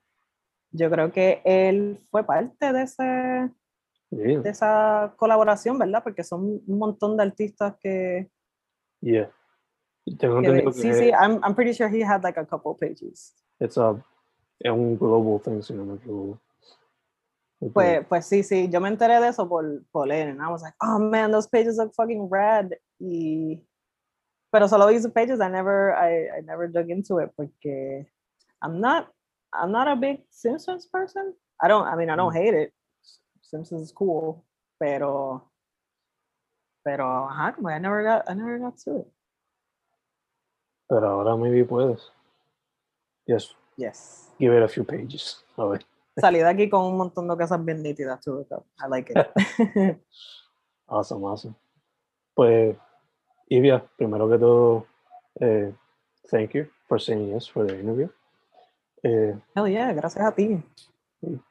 Yo 0.76 0.90
creo 0.90 1.12
que 1.12 1.40
él 1.44 2.04
fue 2.10 2.24
parte 2.24 2.72
de, 2.72 2.82
ese, 2.82 3.50
Yeah. 4.10 4.40
de 4.40 4.50
esa 4.50 5.14
colaboración, 5.16 5.78
¿verdad? 5.78 6.02
Porque 6.02 6.22
son 6.22 6.62
un 6.66 6.78
montón 6.78 7.16
de 7.16 7.22
artistas 7.22 7.74
que... 7.80 8.30
yeah. 9.00 9.30
Tengo 10.18 10.40
que 10.40 10.46
entendido 10.46 10.72
sí, 10.72 10.82
que 10.82 10.94
sí, 10.94 11.10
I'm, 11.10 11.40
I'm 11.42 11.54
pretty 11.54 11.72
sure 11.72 11.88
he 11.88 12.02
had 12.04 12.22
like 12.22 12.38
a 12.38 12.44
couple 12.44 12.74
pages. 12.78 13.34
it's 13.58 13.78
a, 13.78 13.94
es 14.60 14.70
un 14.70 14.96
global 14.96 15.40
thing, 15.40 15.62
si 15.62 15.72
no 15.74 15.84
me 15.84 15.94
equivoco. 15.94 16.40
Pues, 17.72 18.06
pues 18.06 18.26
sí, 18.26 18.42
sí, 18.42 18.68
yo 18.68 18.80
me 18.80 18.88
enteré 18.88 19.20
de 19.20 19.28
eso 19.28 19.48
por, 19.48 19.82
por 19.90 20.10
él, 20.12 20.28
and 20.28 20.42
I 20.42 20.50
was 20.50 20.60
like, 20.62 20.74
oh 20.82 20.98
man, 20.98 21.30
those 21.30 21.48
pages 21.48 21.78
look 21.78 21.94
fucking 21.94 22.28
rad. 22.30 22.72
Y, 23.00 23.64
pero 24.50 24.68
solo 24.68 24.86
vi 24.88 25.00
sus 25.00 25.12
pages, 25.12 25.40
I 25.40 25.48
never, 25.48 25.94
I, 25.96 26.38
I 26.38 26.42
never 26.42 26.68
dug 26.68 26.90
into 26.90 27.20
it 27.20 27.30
porque 27.34 28.06
I'm 28.60 28.80
not, 28.80 29.08
I'm 29.54 29.70
not 29.72 29.88
a 29.88 29.96
big 29.96 30.22
Simpsons 30.30 30.86
person. 30.86 31.34
I 31.62 31.68
don't, 31.68 31.86
I 31.86 31.94
mean, 31.96 32.10
I 32.10 32.16
don't 32.16 32.32
Mm. 32.32 32.36
hate 32.36 32.54
it. 32.54 32.72
Simpsons 33.42 33.82
is 33.82 33.92
cool, 33.92 34.44
pero, 34.80 35.50
pero, 36.84 37.28
ajá, 37.28 37.54
como 37.54 37.68
I 37.70 37.78
never 37.78 38.02
got, 38.02 38.28
I 38.28 38.34
never 38.34 38.58
got 38.58 38.76
to 38.84 38.96
it. 38.98 39.06
Pero 40.88 41.08
ahora 41.08 41.36
maybe 41.36 41.64
puedes. 41.64 42.10
Just 43.28 43.54
Yes. 43.76 44.30
give 44.38 44.52
it 44.52 44.62
a 44.62 44.68
few 44.68 44.84
pages. 44.84 45.42
A 45.56 45.66
ver. 45.66 45.80
Salí 46.18 46.38
de 46.38 46.48
aquí 46.48 46.68
con 46.68 46.84
un 46.84 46.96
montón 46.96 47.26
de 47.28 47.36
cosas 47.36 47.64
bien 47.64 47.82
nítidas, 47.82 48.20
though. 48.24 48.66
I 48.78 48.86
like 48.88 49.10
it. 49.10 49.16
Awesome, 50.86 51.24
awesome. 51.24 51.54
Pues, 52.34 52.76
Ivia, 53.48 53.80
primero 53.96 54.28
que 54.28 54.38
todo, 54.38 54.86
eh, 55.40 55.72
thank 56.30 56.52
you 56.54 56.68
for 56.86 56.98
saying 57.00 57.30
yes 57.32 57.48
for 57.48 57.66
the 57.66 57.78
interview. 57.80 58.08
Eh, 59.04 59.38
Hell 59.54 59.68
yeah, 59.70 59.92
gracias 59.92 60.24
a 60.24 60.32
ti. 60.34 60.62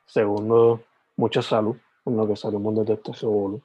segundo, 0.06 0.82
mucha 1.16 1.42
salud 1.42 1.76
en 2.06 2.18
lo 2.18 2.28
que 2.28 2.36
salimos 2.36 2.86
de 2.86 2.94
este 2.94 3.14
solo. 3.14 3.62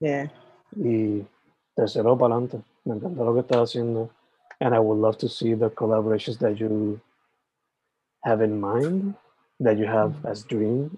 Yeah. 0.00 0.32
Y 0.76 1.26
tercero, 1.74 2.16
para 2.16 2.34
adelante. 2.36 2.62
Me 2.84 2.94
encanta 2.94 3.22
lo 3.24 3.34
que 3.34 3.40
estás 3.40 3.58
haciendo. 3.70 4.08
And 4.60 4.74
I 4.74 4.78
would 4.78 5.00
love 5.00 5.16
to 5.18 5.28
see 5.28 5.54
the 5.54 5.68
collaborations 5.70 6.38
that 6.38 6.54
you 6.56 7.00
have 8.24 8.42
in 8.44 8.60
mind, 8.60 9.14
that 9.58 9.76
you 9.76 9.86
have 9.86 10.12
Mhm. 10.22 10.26
as 10.30 10.46
dream 10.46 10.90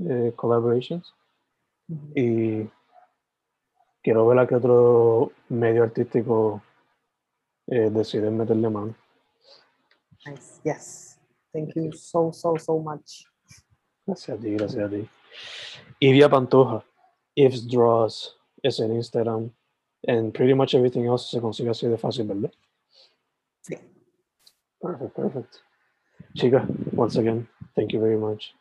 eh, 0.00 0.32
collaborations. 0.36 1.12
Mhm. 1.88 2.12
Y 2.16 2.70
quiero 4.02 4.26
ver 4.26 4.38
a 4.38 4.46
qué 4.46 4.54
otro 4.56 5.32
medio 5.48 5.82
artístico 5.84 6.62
eh, 7.66 7.90
deciden 7.90 8.36
meterle 8.38 8.70
mano. 8.70 8.94
Nice. 10.26 10.60
Yes. 10.64 11.17
Thank 11.52 11.74
you 11.76 11.92
so, 11.92 12.30
so, 12.32 12.56
so 12.58 12.78
much. 12.78 13.24
Gracias 14.06 14.38
a 14.38 14.40
ti, 14.40 14.50
gracias 14.54 14.84
a 14.84 14.88
ti. 14.88 15.08
Ivia 16.00 16.28
Pantoja, 16.28 16.84
Ifs 17.34 17.66
Draws, 17.66 18.36
es 18.62 18.80
en 18.80 18.92
Instagram. 18.92 19.50
And 20.06 20.32
pretty 20.32 20.54
much 20.54 20.74
everything 20.74 21.06
else 21.06 21.30
se 21.30 21.40
consigue 21.40 21.70
así 21.70 21.88
de 21.88 21.98
fácil, 21.98 22.26
¿verdad? 22.26 22.52
Sí. 23.62 23.76
Perfect, 24.80 25.14
perfect. 25.14 25.56
Chica, 26.34 26.66
once 26.92 27.16
again, 27.16 27.48
thank 27.74 27.92
you 27.92 28.00
very 28.00 28.16
much. 28.16 28.54